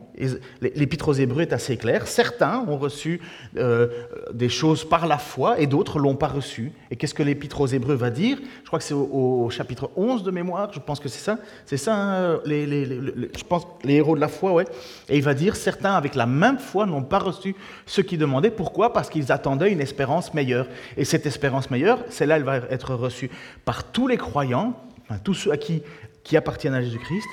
[0.62, 2.08] L'épître aux Hébreux est assez clair.
[2.08, 3.20] Certains ont reçu
[3.58, 3.88] euh,
[4.32, 6.72] des choses par la foi et d'autres l'ont pas reçu.
[6.92, 8.38] Et qu'est-ce que l'épître aux Hébreux va dire?
[8.62, 11.40] Je crois que c'est au, chapitre 11 de mémoire, je pense que c'est ça.
[11.66, 14.66] C'est ça, hein, les, je pense, les héros de la foi, ouais.
[15.10, 17.56] Et il va dire certains avec la même foi n'ont pas reçu
[17.88, 18.52] ce qu'ils demandaient.
[18.52, 18.94] Pourquoi?
[18.94, 20.68] Parce qu'ils attendaient une espérance meilleure.
[20.98, 23.32] Et cette espérance meilleure, celle-là, elle va être reçue
[23.66, 24.80] par tous les croyants,
[25.24, 25.82] tous ceux à qui,
[26.24, 27.28] qui appartiennent à Jésus-Christ,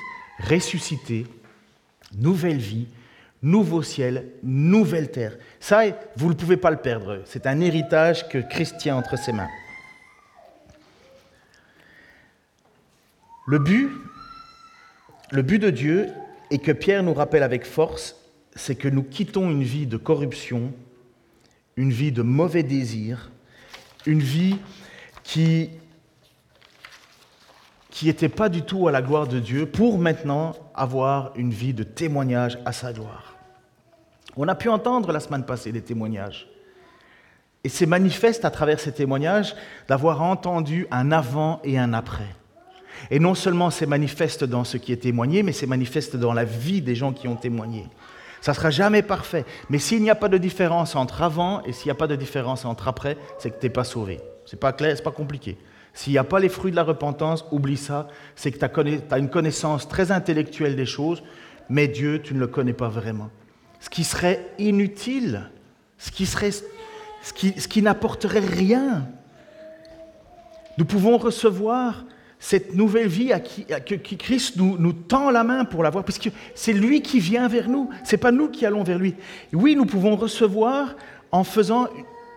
[0.49, 1.27] ressuscités
[2.17, 2.87] nouvelle vie,
[3.41, 5.37] nouveau ciel, nouvelle terre.
[5.59, 5.83] Ça,
[6.15, 7.21] vous ne pouvez pas le perdre.
[7.25, 9.49] C'est un héritage que Christ tient entre ses mains.
[13.47, 13.89] Le but,
[15.31, 16.07] le but de Dieu,
[16.51, 18.15] et que Pierre nous rappelle avec force,
[18.55, 20.73] c'est que nous quittons une vie de corruption,
[21.77, 23.31] une vie de mauvais désirs,
[24.05, 24.57] une vie
[25.23, 25.69] qui
[27.91, 31.73] qui n'était pas du tout à la gloire de Dieu, pour maintenant avoir une vie
[31.73, 33.35] de témoignage à sa gloire.
[34.37, 36.47] On a pu entendre la semaine passée des témoignages.
[37.63, 39.55] Et c'est manifeste à travers ces témoignages
[39.87, 42.35] d'avoir entendu un avant et un après.
[43.11, 46.45] Et non seulement c'est manifeste dans ce qui est témoigné, mais c'est manifeste dans la
[46.45, 47.87] vie des gens qui ont témoigné.
[48.39, 49.45] Ça ne sera jamais parfait.
[49.69, 52.15] Mais s'il n'y a pas de différence entre avant et s'il n'y a pas de
[52.15, 54.19] différence entre après, c'est que tu n'es pas sauvé.
[54.45, 55.57] Ce n'est pas clair, ce n'est pas compliqué.
[55.93, 59.17] S'il n'y a pas les fruits de la repentance, oublie ça, c'est que tu as
[59.17, 61.21] une connaissance très intellectuelle des choses,
[61.69, 63.29] mais Dieu, tu ne le connais pas vraiment.
[63.79, 65.49] Ce qui serait inutile,
[65.97, 69.07] ce qui, serait, ce qui, n'apporterait rien.
[70.77, 72.05] Nous pouvons recevoir
[72.39, 73.65] cette nouvelle vie à qui,
[74.17, 78.15] Christ nous, tend la main pour l'avoir, puisque c'est lui qui vient vers nous, ce
[78.15, 79.15] n'est pas nous qui allons vers lui.
[79.53, 80.95] Oui, nous pouvons recevoir
[81.31, 81.87] en faisant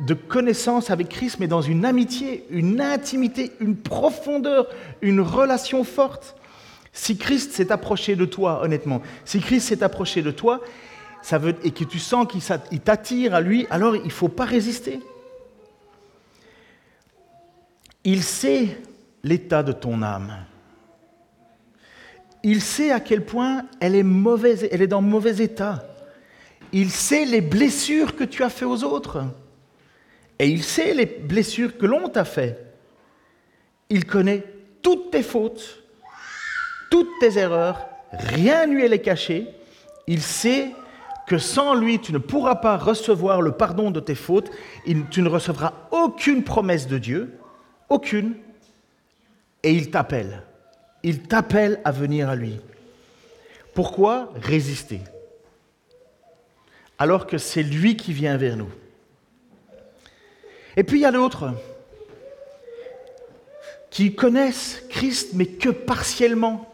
[0.00, 4.66] de connaissance avec Christ, mais dans une amitié, une intimité, une profondeur,
[5.02, 6.36] une relation forte.
[6.92, 10.60] Si Christ s'est approché de toi, honnêtement, si Christ s'est approché de toi,
[11.22, 14.44] ça veut, et que tu sens qu'il t'attire à lui, alors il ne faut pas
[14.44, 15.00] résister.
[18.04, 18.78] Il sait
[19.22, 20.44] l'état de ton âme.
[22.42, 25.82] Il sait à quel point elle est mauvaise, elle est dans mauvais état.
[26.72, 29.24] Il sait les blessures que tu as fait aux autres.
[30.38, 32.64] Et il sait les blessures que l'on t'a fait.
[33.88, 34.44] Il connaît
[34.82, 35.82] toutes tes fautes,
[36.90, 39.48] toutes tes erreurs, rien ne lui est caché.
[40.06, 40.70] Il sait
[41.26, 44.50] que sans lui, tu ne pourras pas recevoir le pardon de tes fautes,
[45.10, 47.38] tu ne recevras aucune promesse de Dieu,
[47.88, 48.34] aucune.
[49.62, 50.42] et il t'appelle.
[51.02, 52.58] Il t'appelle à venir à lui.
[53.74, 55.00] Pourquoi résister?
[56.98, 58.70] Alors que c'est lui qui vient vers nous.
[60.76, 61.52] Et puis il y a d'autres
[63.90, 66.70] qui connaissent Christ mais que partiellement.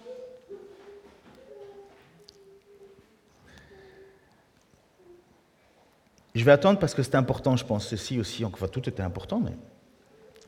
[6.34, 9.40] Je vais attendre parce que c'est important, je pense, ceci aussi, enfin tout était important,
[9.40, 9.52] mais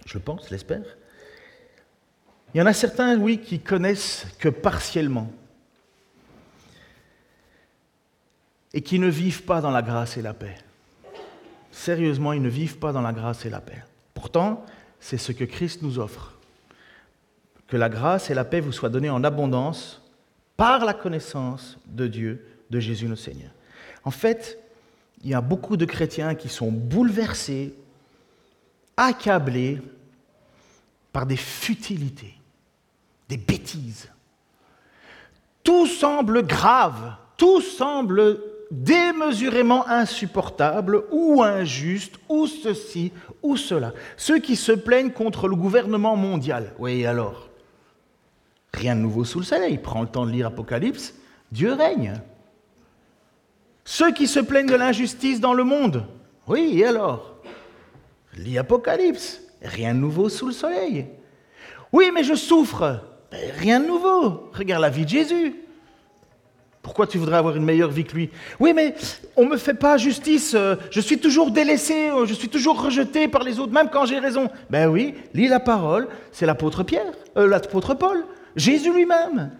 [0.07, 0.97] je le pense, l'espère.
[2.55, 5.31] Il y en a certains, oui, qui connaissent que partiellement
[8.75, 10.57] et qui ne vivent pas dans la grâce et la paix.
[11.73, 13.83] Sérieusement, ils ne vivent pas dans la grâce et la paix.
[14.15, 14.65] Pourtant,
[15.01, 16.35] c'est ce que Christ nous offre.
[17.67, 20.03] Que la grâce et la paix vous soient données en abondance
[20.57, 23.51] par la connaissance de Dieu, de Jésus le Seigneur.
[24.05, 24.59] En fait,
[25.25, 27.75] il y a beaucoup de chrétiens qui sont bouleversés,
[28.97, 29.81] accablés
[31.11, 32.35] par des futilités,
[33.29, 34.11] des bêtises.
[35.65, 38.41] Tout semble grave, tout semble
[38.73, 43.93] démesurément insupportable ou injuste ou ceci ou cela.
[44.17, 47.51] Ceux qui se plaignent contre le gouvernement mondial, oui alors,
[48.73, 51.15] rien de nouveau sous le soleil, prends le temps de lire Apocalypse,
[51.53, 52.15] Dieu règne.
[53.85, 56.07] Ceux qui se plaignent de l'injustice dans le monde,
[56.49, 57.35] oui et alors,
[58.39, 61.09] lis Apocalypse, rien de nouveau sous le soleil.
[61.93, 63.03] Oui mais je souffre,
[63.59, 65.57] rien de nouveau, regarde la vie de Jésus.
[66.83, 68.31] Pourquoi tu voudrais avoir une meilleure vie que lui?
[68.59, 68.95] Oui, mais
[69.37, 72.83] on ne me fait pas justice, euh, je suis toujours délaissé, euh, je suis toujours
[72.83, 74.51] rejeté par les autres, même quand j'ai raison.
[74.68, 78.25] Ben oui, lis la parole, c'est l'apôtre Pierre, euh, l'apôtre Paul,
[78.57, 79.53] Jésus lui-même.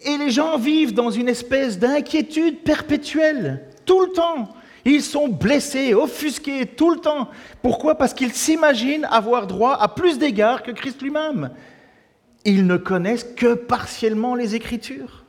[0.00, 4.48] Et les gens vivent dans une espèce d'inquiétude perpétuelle, tout le temps.
[4.84, 7.28] Ils sont blessés, offusqués, tout le temps.
[7.62, 7.94] Pourquoi?
[7.94, 11.50] Parce qu'ils s'imaginent avoir droit à plus d'égards que Christ lui-même
[12.44, 15.24] ils ne connaissent que partiellement les Écritures.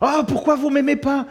[0.00, 1.26] Ah, pourquoi vous m'aimez pas?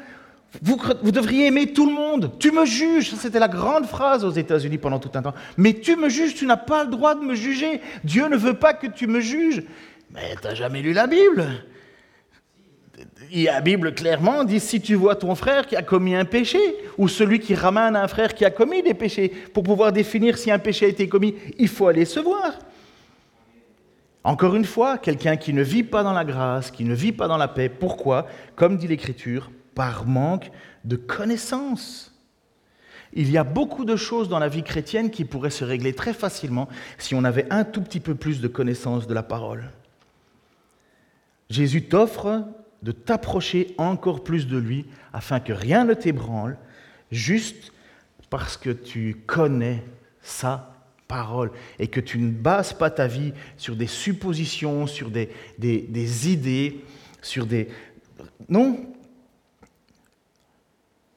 [0.62, 2.32] Vous, vous, devriez aimer tout le monde.
[2.40, 3.14] Tu me juges.
[3.16, 5.34] C'était la grande phrase aux États-Unis pendant tout un temps.
[5.58, 7.82] Mais tu me juges, tu n'as pas le droit de me juger.
[8.04, 9.64] Dieu ne veut pas que tu me juges.
[10.14, 11.46] Mais tu n'as jamais lu la Bible?
[13.34, 16.60] La Bible clairement dit si tu vois ton frère qui a commis un péché,
[16.98, 20.52] ou celui qui ramène un frère qui a commis des péchés, pour pouvoir définir si
[20.52, 22.60] un péché a été commis, il faut aller se voir.
[24.24, 27.28] Encore une fois, quelqu'un qui ne vit pas dans la grâce, qui ne vit pas
[27.28, 27.70] dans la paix.
[27.70, 30.52] Pourquoi Comme dit l'Écriture, par manque
[30.86, 32.14] de connaissance.
[33.14, 36.14] Il y a beaucoup de choses dans la vie chrétienne qui pourraient se régler très
[36.14, 39.70] facilement si on avait un tout petit peu plus de connaissance de la parole.
[41.50, 42.46] Jésus t'offre
[42.84, 46.58] de t'approcher encore plus de lui afin que rien ne t'ébranle,
[47.12, 47.74] juste
[48.30, 49.84] parce que tu connais
[50.22, 50.71] sa
[51.80, 56.84] et que tu ne bases pas ta vie sur des suppositions, sur des, des, idées,
[57.22, 57.70] sur des...
[58.50, 58.86] Non.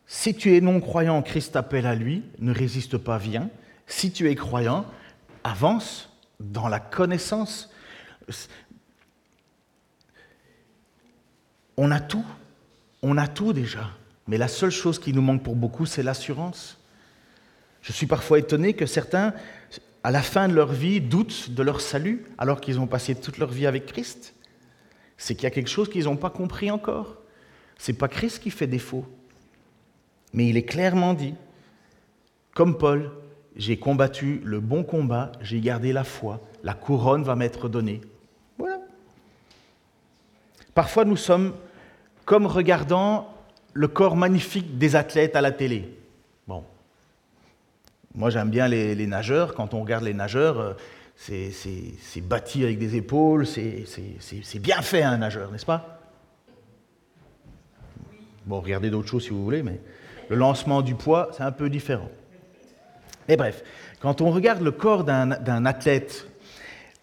[0.07, 3.51] Si tu es non-croyant, Christ t'appelle à lui, ne résiste pas, viens.
[3.87, 4.87] Si tu es croyant,
[5.43, 7.71] avance dans la connaissance.
[11.77, 12.25] On a tout,
[13.03, 13.91] on a tout déjà,
[14.29, 16.79] mais la seule chose qui nous manque pour beaucoup, c'est l'assurance.
[17.83, 19.35] Je suis parfois étonné que certains
[20.05, 23.39] à la fin de leur vie, doutent de leur salut alors qu'ils ont passé toute
[23.39, 24.35] leur vie avec Christ
[25.17, 27.17] C'est qu'il y a quelque chose qu'ils n'ont pas compris encore.
[27.79, 29.07] Ce n'est pas Christ qui fait défaut.
[30.35, 31.35] Mais il est clairement dit,
[32.53, 33.13] comme Paul,
[33.57, 38.03] j'ai combattu le bon combat, j'ai gardé la foi, la couronne va m'être donnée.
[38.59, 38.81] Voilà.
[40.75, 41.55] Parfois nous sommes
[42.27, 43.33] comme regardant
[43.73, 45.89] le corps magnifique des athlètes à la télé.
[48.15, 49.55] Moi, j'aime bien les, nageurs.
[49.55, 50.73] Quand on regarde les nageurs, euh,
[51.17, 56.01] c'est bâti avec des épaules, c'est bien fait un nageur, n'est-ce pas?
[58.47, 59.81] Bon, regardez d'autres choses si vous voulez, mais
[60.29, 62.11] le lancement du poids, c'est un peu différent.
[63.29, 63.65] Mais bref,
[64.01, 66.29] quand on regarde le corps d'un athlète,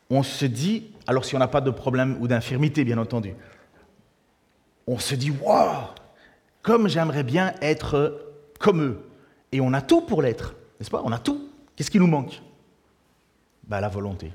[0.10, 3.34] on se dit, alors si on n'a pas de problème ou d'infirmité, bien entendu,
[4.88, 5.88] on se dit, waouh,
[6.62, 8.28] comme j'aimerais bien être
[8.60, 9.00] comme eux.
[9.52, 10.56] Et on a tout pour l'être.
[10.82, 11.04] N'est-ce pas?
[11.06, 11.48] On a tout.
[11.76, 12.42] Qu'est-ce qui nous manque?
[13.68, 14.32] Ben, La volonté.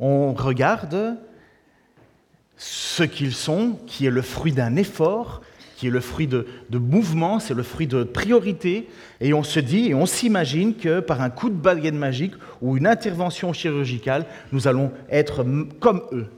[0.00, 1.18] On regarde
[2.56, 5.42] ce qu'ils sont, qui est le fruit d'un effort,
[5.76, 8.88] qui est le fruit de, de mouvement, c'est le fruit de priorité,
[9.20, 12.32] et on se dit et on s'imagine que par un coup de baguette magique
[12.62, 15.44] ou une intervention chirurgicale, nous allons être
[15.78, 16.28] comme eux.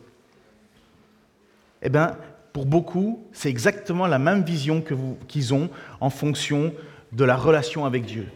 [1.80, 2.16] Eh bien,
[2.52, 4.82] pour beaucoup, c'est exactement la même vision
[5.28, 5.70] qu'ils ont
[6.00, 6.72] en fonction
[7.12, 8.26] de la relation avec Dieu.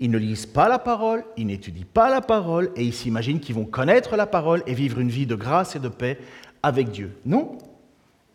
[0.00, 3.54] Ils ne lisent pas la parole, ils n'étudient pas la parole, et ils s'imaginent qu'ils
[3.54, 6.18] vont connaître la parole et vivre une vie de grâce et de paix
[6.62, 7.16] avec Dieu.
[7.24, 7.58] Non,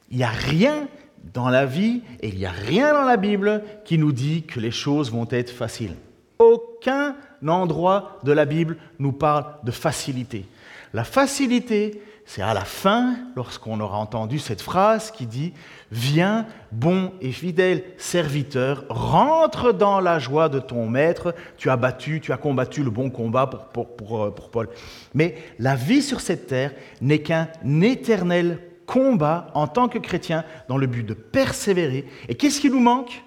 [0.09, 0.87] il n'y a rien
[1.33, 4.59] dans la vie et il n'y a rien dans la Bible qui nous dit que
[4.59, 5.95] les choses vont être faciles.
[6.39, 10.45] Aucun endroit de la Bible nous parle de facilité.
[10.93, 15.51] La facilité, c'est à la fin, lorsqu'on aura entendu cette phrase qui dit
[15.89, 21.33] Viens, bon et fidèle serviteur, rentre dans la joie de ton maître.
[21.57, 24.69] Tu as battu, tu as combattu le bon combat pour, euh, Paul.
[25.15, 26.71] Mais la vie sur cette terre
[27.01, 27.47] n'est qu'un
[27.81, 32.07] éternel combat en tant que chrétien dans le but de persévérer.
[32.27, 33.23] Et qu'est-ce qui nous manque?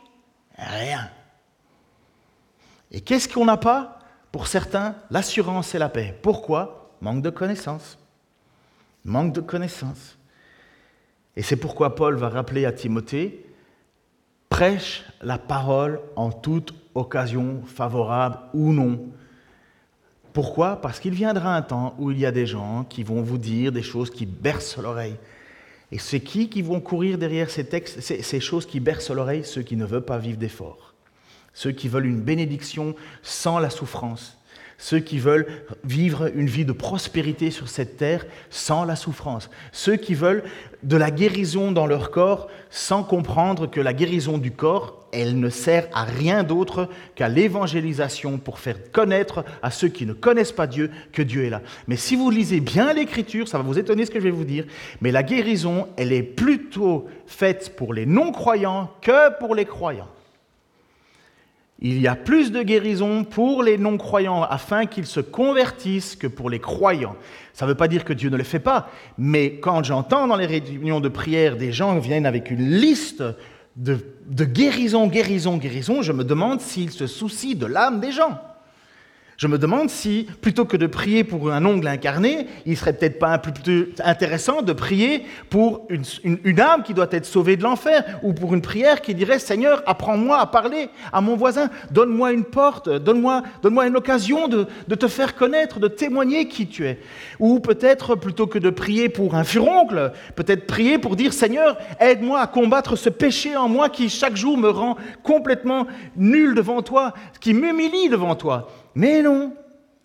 [0.57, 1.11] Rien.
[2.93, 3.99] Et qu'est-ce qu'on n'a pas?
[4.31, 6.17] Pour certains, l'assurance et la paix.
[6.23, 6.93] Pourquoi?
[7.01, 7.99] Manque de connaissances.
[9.05, 10.19] Manque de connaissances.
[11.37, 13.47] Et c'est pourquoi Paul va rappeler à Timothée,
[14.49, 19.01] prêche la parole en toute occasion favorable ou non.
[20.33, 20.81] Pourquoi?
[20.81, 23.73] Parce qu'il viendra un temps où il y a des gens qui vont vous dire
[23.73, 25.17] des choses qui bercent l'oreille.
[25.91, 29.45] Et c'est qui qui vont courir derrière ces textes, ces, choses qui bercent l'oreille?
[29.45, 30.95] Ceux qui ne veulent pas vivre d'efforts.
[31.53, 34.39] Ceux qui veulent une bénédiction sans la souffrance
[34.83, 35.47] ceux qui veulent
[35.85, 40.43] vivre une vie de prospérité sur cette terre sans la souffrance, ceux qui veulent
[40.83, 45.51] de la guérison dans leur corps sans comprendre que la guérison du corps, elle ne
[45.51, 50.67] sert à rien d'autre qu'à l'évangélisation pour faire connaître à ceux qui ne connaissent pas
[50.67, 51.63] Dieu que Dieu est là.
[51.87, 54.43] Mais si vous lisez bien l'Écriture, ça va vous étonner ce que je vais vous
[54.43, 54.65] dire,
[55.01, 60.09] mais la guérison, elle est plutôt faite pour les non-croyants que pour les croyants.
[61.85, 66.49] Il y a plus de guérison pour les non-croyants afin qu'ils se convertissent que pour
[66.49, 67.17] les croyants.
[67.55, 70.37] Ça ne veut pas dire que Dieu ne le fait pas, mais quand j'entends dans
[70.37, 73.25] les réunions de prière des gens qui viennent avec une liste
[73.75, 78.41] de, de guérison, guérison, guérison, je me demande s'ils se soucient de l'âme des gens.
[79.43, 83.19] Je me demande si, plutôt que de prier pour un ongle incarné, il serait peut-être
[83.19, 88.35] pas plus intéressant de prier pour une, âme qui doit être sauvée de l'enfer, ou
[88.35, 92.89] pour une prière qui dirait Seigneur, apprends-moi à parler à mon voisin, donne-moi une porte,
[92.89, 97.01] donne-moi donne une occasion de, de, te faire connaître, de témoigner qui tu es.
[97.41, 102.39] Ou peut-être, plutôt que de prier pour un furoncle, peut-être prier pour dire Seigneur, aide-moi
[102.39, 107.13] à combattre ce péché en moi qui chaque jour me rend complètement nul devant toi,
[107.41, 108.69] qui m'humilie devant toi.
[108.95, 109.55] Mais non,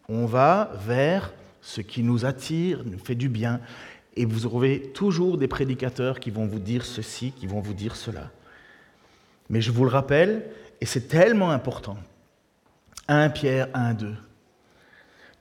[0.08, 3.60] on va vers ce qui nous attire, nous fait du bien.
[4.16, 7.96] Et vous aurez toujours des prédicateurs qui vont vous dire ceci, qui vont vous dire
[7.96, 8.32] cela.
[9.50, 10.46] Mais je vous le rappelle,
[10.82, 11.98] et c'est tellement important,
[13.08, 14.16] 1 Pierre 1, 2,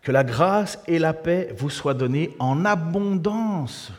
[0.03, 3.93] que la grâce et la paix vous soient données en abondance.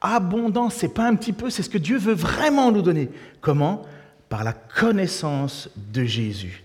[0.00, 3.08] Abondance, c'est pas un petit peu, c'est ce que Dieu veut vraiment nous donner.
[3.40, 3.82] Comment?
[4.28, 6.64] Par la connaissance de Jésus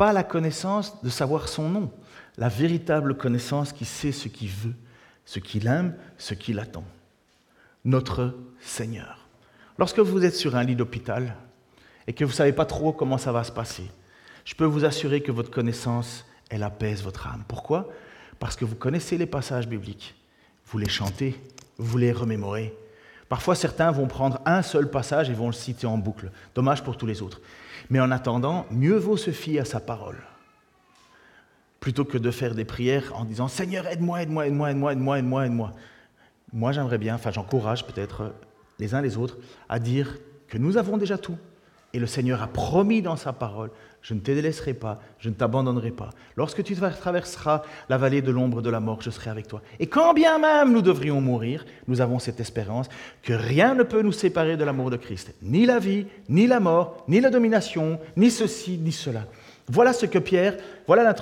[0.00, 1.92] pas la connaissance de savoir son nom,
[2.38, 4.72] la véritable connaissance qui sait ce qu'il veut,
[5.26, 6.86] ce qu'il aime, ce qu'il attend.
[7.84, 9.28] Notre Seigneur.
[9.76, 11.36] Lorsque vous êtes sur un lit d'hôpital
[12.06, 13.90] et que vous ne savez pas trop comment ça va se passer,
[14.46, 17.44] je peux vous assurer que votre connaissance, elle apaise votre âme.
[17.46, 17.90] Pourquoi?
[18.38, 20.14] Parce que vous connaissez les passages bibliques,
[20.64, 21.38] vous les chantez,
[21.76, 22.74] vous les remémorez.
[23.30, 26.32] Parfois, certains vont prendre un seul passage et vont le citer en boucle.
[26.56, 27.40] Dommage pour tous les autres.
[27.88, 30.16] Mais en attendant, mieux vaut se fier à sa parole.
[31.78, 35.46] Plutôt que de faire des prières en disant Seigneur, aide-moi, aide-moi, aide-moi, aide-moi, aide-moi, aide-moi,
[35.46, 35.72] aide-moi.
[36.52, 38.34] Moi, j'aimerais bien, enfin, j'encourage peut-être
[38.80, 40.18] les uns les autres à dire
[40.48, 41.38] que nous avons déjà tout.
[41.92, 43.70] Et le Seigneur a promis dans sa parole
[44.02, 46.10] je ne te délaisserai pas, je ne t'abandonnerai pas.
[46.36, 49.60] Lorsque tu traverseras la vallée de l'ombre de la mort, je serai avec toi.
[49.78, 52.88] Et quand bien même nous devrions mourir, nous avons cette espérance
[53.22, 55.34] que rien ne peut nous séparer de l'amour de Christ.
[55.42, 59.26] Ni la vie, ni la mort, ni la domination, ni ceci, ni cela.
[59.68, 61.14] Voilà ce que Pierre, voilà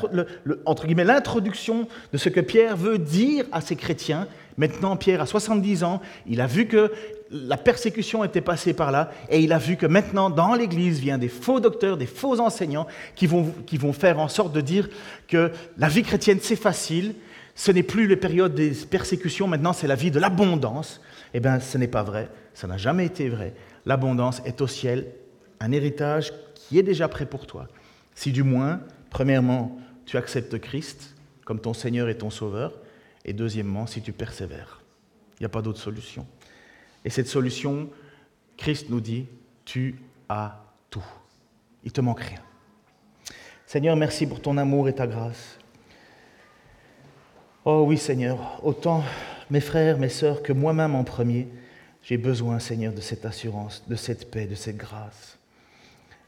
[0.46, 4.26] l'introduction de ce que Pierre veut dire à ses chrétiens.
[4.56, 6.90] Maintenant, Pierre a 70 ans, il a vu que
[7.30, 11.18] la persécution était passée par là, et il a vu que maintenant, dans l'Église, vient
[11.18, 14.88] des faux docteurs, des faux enseignants, qui vont, qui vont faire en sorte de dire
[15.26, 17.14] que la vie chrétienne, c'est facile,
[17.54, 21.00] ce n'est plus les périodes des persécutions, maintenant c'est la vie de l'abondance.
[21.34, 23.52] Eh bien, ce n'est pas vrai, ça n'a jamais été vrai.
[23.84, 25.12] L'abondance est au ciel,
[25.60, 27.66] un héritage qui est déjà prêt pour toi.
[28.14, 31.14] Si du moins, premièrement, tu acceptes Christ
[31.44, 32.72] comme ton Seigneur et ton Sauveur,
[33.24, 34.80] et deuxièmement, si tu persévères.
[35.38, 36.26] Il n'y a pas d'autre solution.
[37.05, 37.88] Et cette solution,
[38.57, 39.26] Christ nous dit,
[39.64, 41.05] tu as tout.
[41.84, 42.40] Il te manque rien.
[43.66, 45.59] Seigneur, merci pour ton amour et ta grâce.
[47.64, 49.05] Oh oui, Seigneur, autant
[49.51, 51.49] mes frères, mes sœurs que moi-même en premier,
[52.03, 55.38] j'ai besoin, Seigneur, de cette assurance, de cette paix, de cette grâce.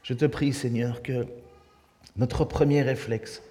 [0.03, 1.25] Je te prie, Seigneur, que
[2.15, 3.41] notre premier réflexe,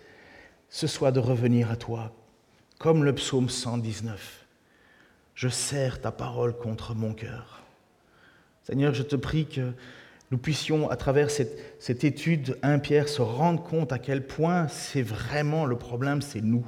[0.69, 2.13] ce soit de revenir à toi,
[2.79, 4.40] comme le psaume 119.
[5.41, 7.63] Je serre ta parole contre mon cœur.
[8.63, 9.73] Seigneur, je te prie que
[10.31, 15.01] nous puissions, à travers cette, étude 1 Pierre, se rendre compte à quel point c'est
[15.01, 16.67] vraiment le problème, c'est nous.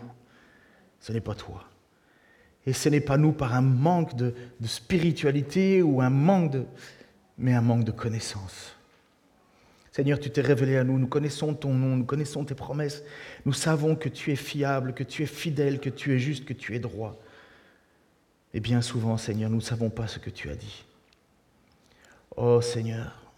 [1.01, 1.65] Ce n'est pas toi.
[2.65, 6.65] Et ce n'est pas nous par un manque de, de spiritualité ou un manque de,
[7.37, 8.75] mais un manque de connaissance.
[9.91, 13.05] Seigneur, tu t'es révélé à nous, nous connaissons ton nom, nous connaissons tes promesses,
[13.45, 16.55] nous savons que tu es fiable, que tu es fidèle, que tu es juste, que
[16.55, 17.22] tu es droit.
[18.55, 20.85] Et bien souvent, Seigneur, nous ne savons pas ce que tu as dit.
[22.37, 23.33] Oh Seigneur,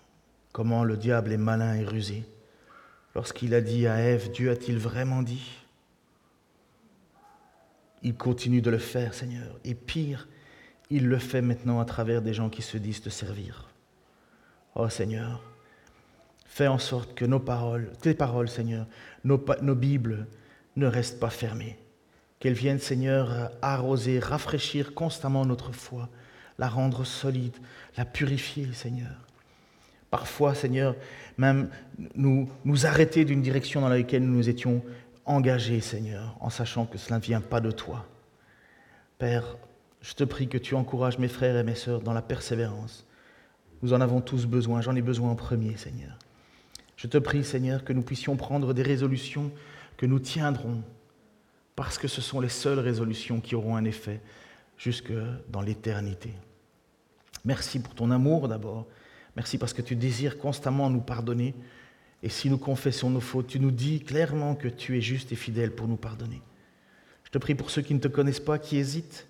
[0.52, 2.24] comment le diable est malin et rusé.
[3.14, 5.50] Lorsqu'il a dit à Ève, Dieu a-t-il vraiment dit?
[8.02, 9.58] Il continue de le faire, Seigneur.
[9.64, 10.28] Et pire,
[10.90, 13.68] il le fait maintenant à travers des gens qui se disent te servir.
[14.74, 15.42] Oh Seigneur,
[16.54, 18.86] Fais en sorte que nos paroles, tes paroles, Seigneur,
[19.24, 20.28] nos, nos Bibles
[20.76, 21.76] ne restent pas fermées.
[22.44, 26.10] Qu'elles viennent, Seigneur, arroser, rafraîchir constamment notre foi,
[26.58, 27.56] la rendre solide,
[27.96, 29.16] la purifier, Seigneur.
[30.10, 30.94] Parfois, Seigneur,
[31.38, 31.70] même
[32.14, 34.82] nous, nous arrêter d'une direction dans laquelle nous nous étions
[35.24, 38.04] engagés, Seigneur, en sachant que cela ne vient pas de toi.
[39.16, 39.56] Père,
[40.02, 43.06] je te prie que tu encourages mes frères et mes sœurs dans la persévérance.
[43.80, 46.18] Nous en avons tous besoin, j'en ai besoin en premier, Seigneur.
[46.96, 49.50] Je te prie, Seigneur, que nous puissions prendre des résolutions
[49.96, 50.82] que nous tiendrons,
[51.76, 54.20] parce que ce sont les seules résolutions qui auront un effet
[54.76, 55.12] jusque
[55.48, 56.32] dans l'éternité.
[57.44, 58.86] Merci pour ton amour d'abord.
[59.36, 61.54] Merci parce que tu désires constamment nous pardonner.
[62.22, 65.36] Et si nous confessons nos fautes, tu nous dis clairement que tu es juste et
[65.36, 66.40] fidèle pour nous pardonner.
[67.24, 69.26] Je te prie pour ceux qui ne te connaissent pas, qui hésitent.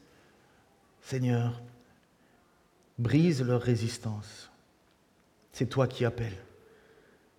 [1.00, 1.60] Seigneur,
[2.98, 4.50] brise leur résistance.
[5.52, 6.36] C'est toi qui appelles.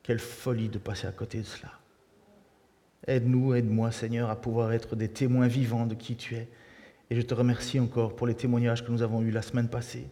[0.03, 1.71] Quelle folie de passer à côté de cela.
[3.07, 6.47] Aide-nous, aide-moi, Seigneur, à pouvoir être des témoins vivants de qui tu es.
[7.09, 10.07] Et je te remercie encore pour les témoignages que nous avons eus la semaine passée,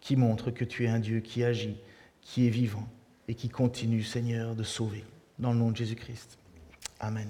[0.00, 1.78] qui montrent que tu es un Dieu qui agit,
[2.20, 2.86] qui est vivant
[3.28, 5.04] et qui continue, Seigneur, de sauver.
[5.38, 6.38] Dans le nom de Jésus-Christ.
[7.00, 7.28] Amen.